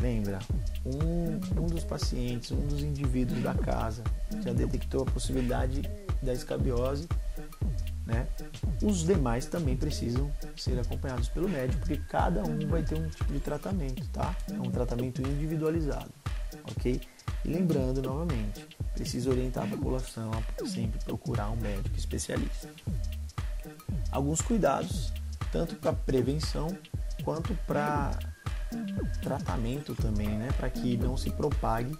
lembra, 0.00 0.38
um, 0.86 1.60
um 1.60 1.66
dos 1.66 1.84
pacientes, 1.84 2.50
um 2.50 2.66
dos 2.66 2.82
indivíduos 2.82 3.42
da 3.42 3.52
casa 3.52 4.02
já 4.42 4.54
detectou 4.54 5.02
a 5.02 5.10
possibilidade 5.10 5.82
da 6.22 6.32
escabiose, 6.32 7.06
né? 8.06 8.26
Os 8.82 9.04
demais 9.04 9.44
também 9.44 9.76
precisam 9.76 10.32
ser 10.56 10.78
acompanhados 10.78 11.28
pelo 11.28 11.50
médico, 11.50 11.80
porque 11.80 11.98
cada 12.08 12.42
um 12.44 12.66
vai 12.66 12.82
ter 12.82 12.94
um 12.94 13.06
tipo 13.10 13.30
de 13.30 13.40
tratamento, 13.40 14.08
tá? 14.08 14.34
É 14.50 14.58
um 14.58 14.70
tratamento 14.70 15.20
individualizado 15.20 16.10
ok? 16.70 17.00
Lembrando 17.44 18.02
novamente, 18.02 18.66
precisa 18.94 19.30
orientar 19.30 19.64
a 19.64 19.68
população 19.68 20.30
a 20.32 20.66
sempre 20.66 20.98
procurar 21.04 21.50
um 21.50 21.56
médico 21.56 21.96
especialista. 21.96 22.68
Alguns 24.10 24.40
cuidados, 24.40 25.12
tanto 25.52 25.76
para 25.76 25.92
prevenção 25.92 26.76
quanto 27.24 27.54
para 27.66 28.18
tratamento 29.22 29.94
também, 29.94 30.28
né? 30.28 30.48
Para 30.56 30.70
que 30.70 30.96
não 30.96 31.16
se 31.16 31.30
propague 31.30 31.96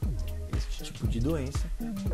este 0.56 0.84
tipo 0.84 1.06
de 1.06 1.20
doença, 1.20 1.66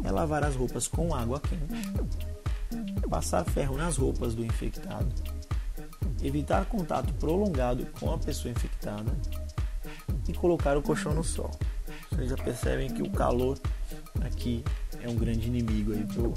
é 0.05 0.11
lavar 0.11 0.45
as 0.45 0.57
roupas 0.57 0.87
com 0.89 1.15
água 1.15 1.41
quente, 1.41 3.09
passar 3.09 3.45
ferro 3.45 3.77
nas 3.77 3.97
roupas 3.97 4.35
do 4.35 4.45
infectado, 4.45 5.09
evitar 6.23 6.67
contato 6.67 7.13
prolongado 7.15 7.87
com 7.99 8.13
a 8.13 8.19
pessoa 8.19 8.51
infectada 8.51 9.17
e 10.29 10.33
colocar 10.33 10.77
o 10.77 10.83
colchão 10.83 11.15
no 11.15 11.25
sol. 11.25 11.51
Vocês 12.13 12.31
já 12.31 12.37
percebem 12.37 12.93
que 12.93 13.03
o 13.03 13.11
calor 13.11 13.59
aqui 14.21 14.63
é 15.03 15.09
um 15.09 15.17
grande 15.17 15.49
inimigo 15.49 15.93
aí 15.93 16.05
pro, 16.07 16.35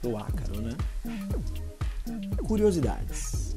pro 0.00 0.16
ácaro, 0.16 0.62
né? 0.62 0.76
Curiosidades. 2.46 3.54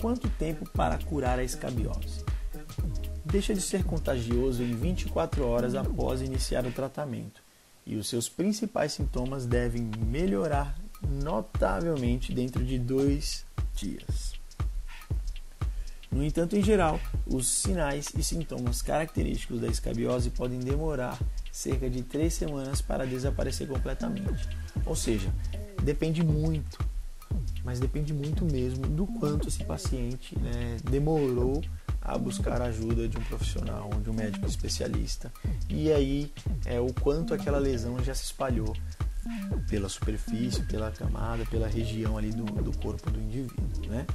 Quanto 0.00 0.28
tempo 0.30 0.68
para 0.70 0.98
curar 0.98 1.38
a 1.38 1.44
escabiose? 1.44 2.24
Deixa 3.24 3.54
de 3.54 3.60
ser 3.60 3.84
contagioso 3.84 4.62
em 4.62 4.74
24 4.74 5.46
horas 5.46 5.74
após 5.74 6.22
iniciar 6.22 6.66
o 6.66 6.72
tratamento 6.72 7.42
e 7.86 7.96
os 7.96 8.08
seus 8.08 8.28
principais 8.28 8.92
sintomas 8.92 9.46
devem 9.46 9.90
melhorar 10.06 10.78
notavelmente 11.02 12.34
dentro 12.34 12.64
de 12.64 12.78
dois 12.78 13.46
dias. 13.74 14.37
No 16.10 16.24
entanto, 16.24 16.56
em 16.56 16.62
geral, 16.62 16.98
os 17.26 17.46
sinais 17.46 18.08
e 18.16 18.22
sintomas 18.22 18.80
característicos 18.80 19.60
da 19.60 19.68
escabiose 19.68 20.30
podem 20.30 20.58
demorar 20.58 21.18
cerca 21.52 21.88
de 21.88 22.02
três 22.02 22.34
semanas 22.34 22.80
para 22.80 23.06
desaparecer 23.06 23.68
completamente. 23.68 24.48
Ou 24.86 24.96
seja, 24.96 25.28
depende 25.82 26.24
muito, 26.24 26.78
mas 27.62 27.78
depende 27.78 28.14
muito 28.14 28.44
mesmo 28.44 28.86
do 28.86 29.06
quanto 29.06 29.48
esse 29.48 29.62
paciente 29.64 30.38
né, 30.38 30.78
demorou 30.90 31.62
a 32.00 32.16
buscar 32.16 32.62
a 32.62 32.66
ajuda 32.66 33.06
de 33.06 33.18
um 33.18 33.22
profissional, 33.24 33.90
de 34.02 34.08
um 34.08 34.14
médico 34.14 34.46
especialista. 34.46 35.30
E 35.68 35.92
aí 35.92 36.32
é 36.64 36.80
o 36.80 36.92
quanto 36.94 37.34
aquela 37.34 37.58
lesão 37.58 38.02
já 38.02 38.14
se 38.14 38.24
espalhou 38.24 38.74
pela 39.68 39.88
superfície, 39.88 40.62
pela 40.62 40.90
camada, 40.90 41.44
pela 41.46 41.68
região 41.68 42.16
ali 42.16 42.30
do, 42.30 42.44
do 42.44 42.76
corpo 42.78 43.10
do 43.10 43.20
indivíduo, 43.20 43.90
né? 43.90 44.06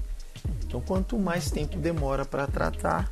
Então, 0.65 0.81
quanto 0.81 1.17
mais 1.19 1.51
tempo 1.51 1.77
demora 1.77 2.25
para 2.25 2.47
tratar, 2.47 3.11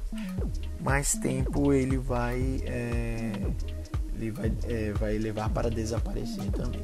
mais 0.79 1.13
tempo 1.13 1.71
ele 1.71 1.97
vai, 1.97 2.61
é, 2.65 3.31
ele 4.15 4.31
vai, 4.31 4.51
é, 4.63 4.91
vai 4.93 5.17
levar 5.17 5.49
para 5.49 5.69
desaparecer 5.69 6.51
também. 6.51 6.83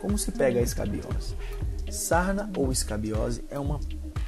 Como 0.00 0.18
se 0.18 0.30
pega 0.32 0.60
a 0.60 0.62
escabiose? 0.62 1.34
Sarna 1.90 2.50
ou 2.56 2.70
escabiose 2.70 3.42
é 3.50 3.58
uma 3.58 3.80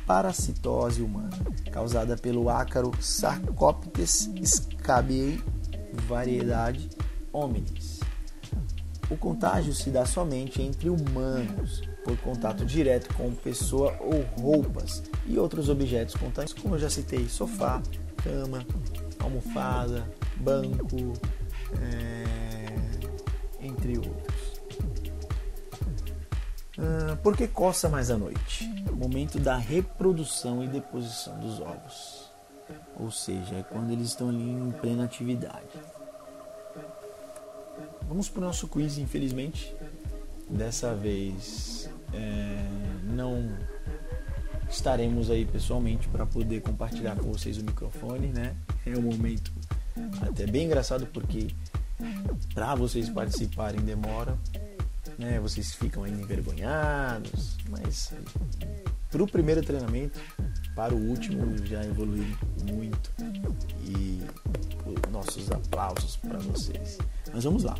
parasitose 0.07 1.03
humana 1.03 1.38
causada 1.70 2.16
pelo 2.16 2.49
ácaro 2.49 2.90
Sarcoptes 3.01 4.29
scabiei, 4.44 5.40
variedade 6.09 6.88
hominis. 7.33 7.99
O 9.11 9.16
contágio 9.16 9.75
se 9.75 9.90
dá 9.90 10.07
somente 10.07 10.62
entre 10.62 10.88
humanos, 10.88 11.83
por 12.05 12.16
contato 12.18 12.64
direto 12.64 13.12
com 13.14 13.35
pessoa 13.35 13.96
ou 14.01 14.23
roupas 14.40 15.03
e 15.27 15.38
outros 15.38 15.68
objetos 15.68 16.14
contagiosos, 16.14 16.62
como 16.62 16.77
eu 16.77 16.79
já 16.79 16.88
citei, 16.88 17.29
sofá, 17.29 17.83
cama, 18.23 18.64
almofada, 19.18 20.09
banco, 20.37 21.12
é, 21.83 23.64
entre 23.66 23.99
outros. 23.99 24.61
Ah, 26.79 27.16
por 27.23 27.37
que 27.37 27.46
coça 27.46 27.88
mais 27.88 28.11
à 28.11 28.16
noite? 28.16 28.66
Momento 28.92 29.38
da 29.38 29.57
reprodução 29.57 30.64
e 30.64 30.68
deposição 30.68 31.38
dos 31.38 31.61
ovos. 31.61 32.31
Ou 32.99 33.11
seja, 33.11 33.57
é 33.57 33.62
quando 33.62 33.90
eles 33.90 34.09
estão 34.09 34.31
ali 34.31 34.51
em 34.51 34.70
plena 34.70 35.05
atividade. 35.05 35.68
Vamos 38.11 38.29
para 38.29 38.40
o 38.40 38.44
nosso 38.44 38.66
quiz, 38.66 38.99
infelizmente. 38.99 39.73
Dessa 40.49 40.92
vez 40.96 41.88
é, 42.12 42.59
não 43.05 43.57
estaremos 44.68 45.31
aí 45.31 45.46
pessoalmente 45.46 46.09
para 46.09 46.27
poder 46.27 46.61
compartilhar 46.61 47.14
com 47.14 47.31
vocês 47.31 47.57
o 47.59 47.62
microfone, 47.62 48.27
né? 48.27 48.57
É 48.85 48.99
um 48.99 49.03
momento 49.03 49.53
até 50.23 50.44
bem 50.44 50.66
engraçado 50.66 51.07
porque 51.07 51.55
para 52.53 52.75
vocês 52.75 53.09
participarem 53.09 53.81
demora, 53.81 54.37
né? 55.16 55.38
Vocês 55.38 55.73
ficam 55.73 56.03
aí 56.03 56.11
envergonhados, 56.11 57.59
mas 57.68 58.12
para 59.09 59.23
o 59.23 59.27
primeiro 59.29 59.62
treinamento, 59.62 60.18
para 60.75 60.92
o 60.92 60.99
último 60.99 61.64
já 61.64 61.85
evoluí 61.85 62.37
muito 62.64 63.12
e 63.87 64.20
nossos 65.11 65.51
aplausos 65.51 66.16
para 66.16 66.38
vocês. 66.38 66.99
Mas 67.33 67.44
vamos 67.44 67.64
lá. 67.64 67.77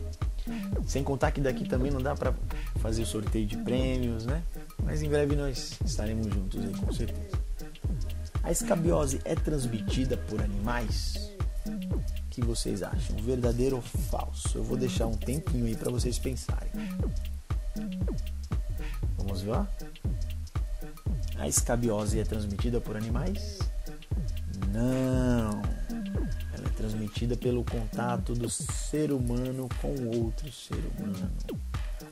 Sem 0.91 1.05
contar 1.05 1.31
que 1.31 1.41
daqui 1.41 1.69
também 1.69 1.89
não 1.89 2.03
dá 2.03 2.17
para 2.17 2.35
fazer 2.81 3.03
o 3.03 3.07
sorteio 3.07 3.47
de 3.47 3.57
prêmios, 3.59 4.27
né? 4.27 4.43
Mas 4.83 5.01
em 5.01 5.09
breve 5.09 5.37
nós 5.37 5.79
estaremos 5.85 6.27
juntos 6.27 6.61
aí, 6.61 6.73
com 6.75 6.93
certeza. 6.93 7.39
A 8.43 8.51
escabiose 8.51 9.21
é 9.25 9.37
transmitida 9.37 10.17
por 10.17 10.43
animais? 10.43 11.31
O 11.65 12.29
que 12.29 12.45
vocês 12.45 12.83
acham? 12.83 13.15
Verdadeiro 13.19 13.77
ou 13.77 13.83
falso? 13.83 14.59
Eu 14.59 14.65
vou 14.65 14.77
deixar 14.77 15.07
um 15.07 15.17
tempinho 15.17 15.67
aí 15.67 15.77
para 15.77 15.93
vocês 15.93 16.19
pensarem. 16.19 16.73
Vamos 19.17 19.43
ver? 19.43 19.65
A 21.39 21.47
escabiose 21.47 22.19
é 22.19 22.25
transmitida 22.25 22.81
por 22.81 22.97
animais? 22.97 23.60
Transmitida 27.21 27.37
pelo 27.37 27.65
contato 27.65 28.35
do 28.35 28.49
ser 28.49 29.13
humano 29.13 29.69
com 29.81 29.93
outro 30.17 30.51
ser 30.51 30.81
humano. 30.99 31.31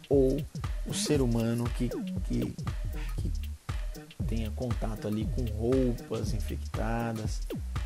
Ou 0.09 0.45
o 0.87 0.95
ser 0.95 1.21
humano 1.21 1.65
que, 1.77 1.89
que, 2.25 2.55
que 3.17 3.33
tenha 4.27 4.51
contato 4.51 5.09
ali 5.09 5.27
com 5.35 5.45
roupas 5.57 6.33
infectadas 6.33 7.41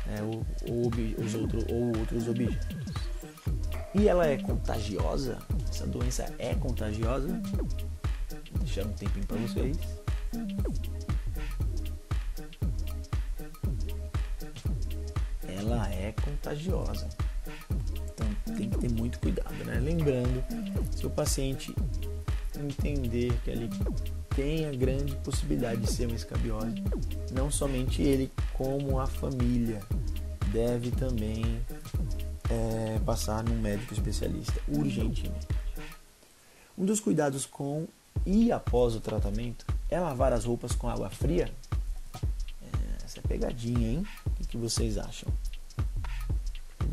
né, 0.05 0.21
ou, 0.21 0.45
ou, 0.69 0.91
os 1.23 1.35
outro, 1.35 1.65
ou 1.71 1.97
outros 1.97 2.27
objetos. 2.27 2.67
E 3.95 4.07
ela 4.07 4.25
é 4.25 4.37
contagiosa? 4.37 5.37
Essa 5.69 5.85
doença 5.85 6.33
é 6.37 6.53
contagiosa? 6.55 7.41
Deixar 8.59 8.85
um 8.85 8.93
tempinho 8.93 9.25
para 9.25 9.37
vocês. 9.37 9.77
Contagiosa. 16.43 17.07
Então 18.13 18.55
tem 18.55 18.69
que 18.69 18.77
ter 18.77 18.91
muito 18.91 19.19
cuidado, 19.19 19.55
né? 19.65 19.79
Lembrando, 19.79 20.43
se 20.95 21.05
o 21.05 21.09
paciente 21.09 21.73
entender 22.59 23.33
que 23.43 23.49
ele 23.49 23.69
tem 24.35 24.65
a 24.65 24.71
grande 24.71 25.15
possibilidade 25.17 25.81
de 25.81 25.91
ser 25.91 26.07
uma 26.07 26.15
escabiose, 26.15 26.83
não 27.31 27.49
somente 27.49 28.01
ele, 28.01 28.31
como 28.53 28.99
a 28.99 29.07
família 29.07 29.79
deve 30.51 30.91
também 30.91 31.43
é, 32.49 32.99
passar 33.05 33.43
num 33.43 33.59
médico 33.59 33.93
especialista 33.93 34.59
urgentemente. 34.67 35.47
Um 36.77 36.85
dos 36.85 36.99
cuidados 36.99 37.45
com 37.45 37.87
e 38.25 38.51
após 38.51 38.95
o 38.95 38.99
tratamento 38.99 39.65
é 39.89 39.99
lavar 39.99 40.33
as 40.33 40.45
roupas 40.45 40.73
com 40.73 40.89
água 40.89 41.09
fria. 41.09 41.51
É, 42.61 43.05
essa 43.05 43.19
é 43.19 43.21
pegadinha, 43.21 43.91
hein? 43.91 44.07
O 44.39 44.47
que 44.47 44.57
vocês 44.57 44.97
acham? 44.97 45.31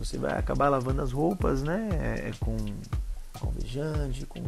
Você 0.00 0.16
vai 0.16 0.32
acabar 0.38 0.70
lavando 0.70 1.02
as 1.02 1.12
roupas, 1.12 1.62
né? 1.62 1.90
É, 1.92 2.32
com 2.40 2.56
alvejante, 3.38 4.24
com 4.24 4.42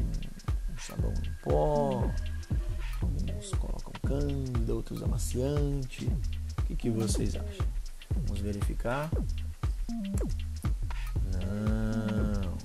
sabão 0.78 1.12
em 1.12 1.32
pó. 1.42 2.10
Alguns 3.02 3.50
colocam 3.50 3.92
cândida, 4.02 4.74
outros 4.74 5.02
amaciante. 5.02 6.06
O 6.58 6.62
que, 6.62 6.74
que 6.74 6.90
vocês 6.90 7.36
acham? 7.36 7.66
Vamos 8.26 8.40
verificar. 8.40 9.10
Não, 11.34 12.56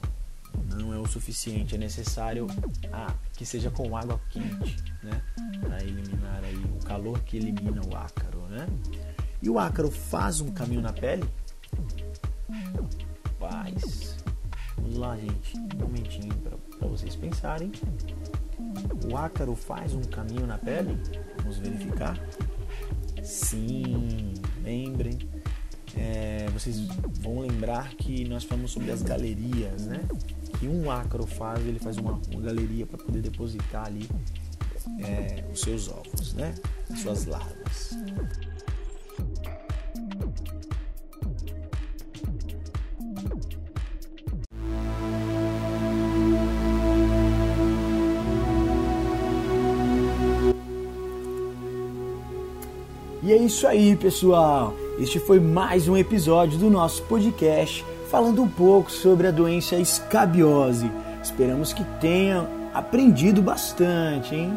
não 0.77 0.93
é 0.93 0.97
o 0.97 1.05
suficiente. 1.05 1.75
É 1.75 1.77
necessário 1.77 2.47
ah, 2.93 3.13
que 3.33 3.45
seja 3.45 3.69
com 3.69 3.97
água 3.97 4.17
quente, 4.29 4.77
né? 5.03 5.21
Para 5.59 5.83
eliminar 5.83 6.41
aí 6.41 6.55
o 6.55 6.85
calor 6.85 7.19
que 7.19 7.35
elimina 7.35 7.81
o 7.85 7.97
ácaro, 7.97 8.39
né? 8.47 8.65
E 9.41 9.49
o 9.49 9.59
ácaro 9.59 9.91
faz 9.91 10.39
um 10.39 10.51
caminho 10.51 10.81
na 10.81 10.93
pele? 10.93 11.29
Vamos 14.97 15.09
lá, 15.09 15.15
gente. 15.15 15.57
Um 15.75 15.83
momentinho 15.83 16.33
para 16.79 16.87
vocês 16.87 17.15
pensarem. 17.15 17.71
O 19.07 19.15
ácaro 19.15 19.55
faz 19.55 19.93
um 19.93 20.01
caminho 20.01 20.47
na 20.47 20.57
pele? 20.57 20.97
Vamos 21.37 21.59
verificar. 21.59 22.19
Sim, 23.21 24.33
lembrem. 24.63 25.19
É, 25.95 26.47
vocês 26.51 26.87
vão 27.21 27.41
lembrar 27.41 27.89
que 27.89 28.27
nós 28.27 28.43
falamos 28.43 28.71
sobre 28.71 28.89
as 28.89 29.03
galerias, 29.03 29.85
né? 29.85 29.99
Que 30.59 30.67
um 30.67 30.89
ácaro 30.89 31.27
faz, 31.27 31.63
ele 31.63 31.77
faz 31.77 31.97
uma, 31.97 32.19
uma 32.31 32.41
galeria 32.41 32.87
para 32.87 32.97
poder 32.97 33.21
depositar 33.21 33.85
ali 33.85 34.09
é, 34.99 35.45
os 35.53 35.61
seus 35.61 35.89
ovos, 35.89 36.33
né? 36.33 36.55
As 36.89 37.01
suas 37.01 37.25
larvas. 37.27 37.91
Isso 53.47 53.65
aí, 53.65 53.95
pessoal. 53.95 54.73
Este 54.99 55.19
foi 55.19 55.39
mais 55.39 55.87
um 55.87 55.95
episódio 55.95 56.59
do 56.59 56.69
nosso 56.69 57.01
podcast 57.03 57.83
falando 58.11 58.43
um 58.43 58.47
pouco 58.47 58.91
sobre 58.91 59.25
a 59.25 59.31
doença 59.31 59.77
escabiose. 59.77 60.91
Esperamos 61.23 61.71
que 61.71 61.81
tenham 62.01 62.45
aprendido 62.73 63.41
bastante, 63.41 64.35
hein? 64.35 64.53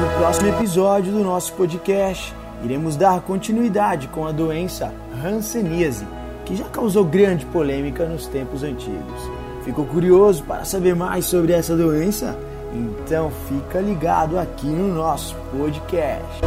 No 0.00 0.18
próximo 0.18 0.48
episódio 0.48 1.12
do 1.14 1.24
nosso 1.24 1.54
podcast, 1.54 2.34
iremos 2.62 2.94
dar 2.94 3.22
continuidade 3.22 4.06
com 4.08 4.26
a 4.26 4.32
doença 4.32 4.92
Hanseníase, 5.24 6.06
que 6.44 6.54
já 6.54 6.64
causou 6.64 7.04
grande 7.04 7.46
polêmica 7.46 8.04
nos 8.04 8.26
tempos 8.26 8.62
antigos. 8.62 9.33
Ficou 9.64 9.86
curioso 9.86 10.44
para 10.44 10.62
saber 10.64 10.94
mais 10.94 11.24
sobre 11.24 11.54
essa 11.54 11.74
doença? 11.74 12.36
Então 12.74 13.32
fica 13.48 13.80
ligado 13.80 14.38
aqui 14.38 14.66
no 14.66 14.94
nosso 14.94 15.34
podcast. 15.50 16.42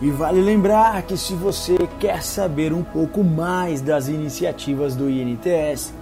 E 0.00 0.10
vale 0.10 0.40
lembrar 0.40 1.02
que 1.02 1.18
se 1.18 1.34
você 1.34 1.76
quer 2.00 2.22
saber 2.22 2.72
um 2.72 2.82
pouco 2.82 3.22
mais 3.22 3.82
das 3.82 4.08
iniciativas 4.08 4.96
do 4.96 5.10
INTS, 5.10 5.92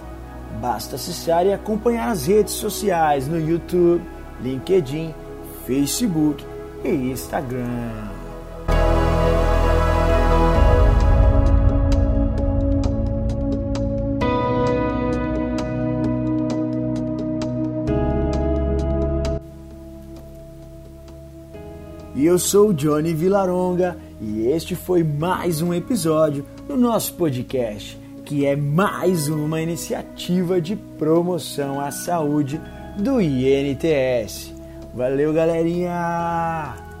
basta 0.61 0.95
acessar 0.95 1.45
e 1.45 1.53
acompanhar 1.53 2.09
as 2.09 2.25
redes 2.25 2.53
sociais 2.53 3.27
no 3.27 3.39
YouTube, 3.39 4.12
LinkedIn, 4.41 5.13
Facebook 5.65 6.43
e 6.83 6.89
Instagram. 6.89 8.13
E 22.15 22.25
eu 22.25 22.39
sou 22.39 22.69
o 22.69 22.73
Johnny 22.73 23.13
Vilaronga 23.13 23.97
e 24.21 24.47
este 24.47 24.75
foi 24.75 25.03
mais 25.03 25.61
um 25.61 25.73
episódio 25.73 26.45
do 26.67 26.77
nosso 26.77 27.15
podcast, 27.15 27.99
que 28.23 28.45
é 28.45 28.55
mais 28.55 29.27
uma 29.27 29.59
iniciativa 29.59 30.61
de 30.61 30.75
promoção 30.75 31.81
à 31.81 31.91
saúde 31.91 32.61
do 32.97 33.21
INTS. 33.21 34.53
Valeu, 34.93 35.33
galerinha! 35.33 36.92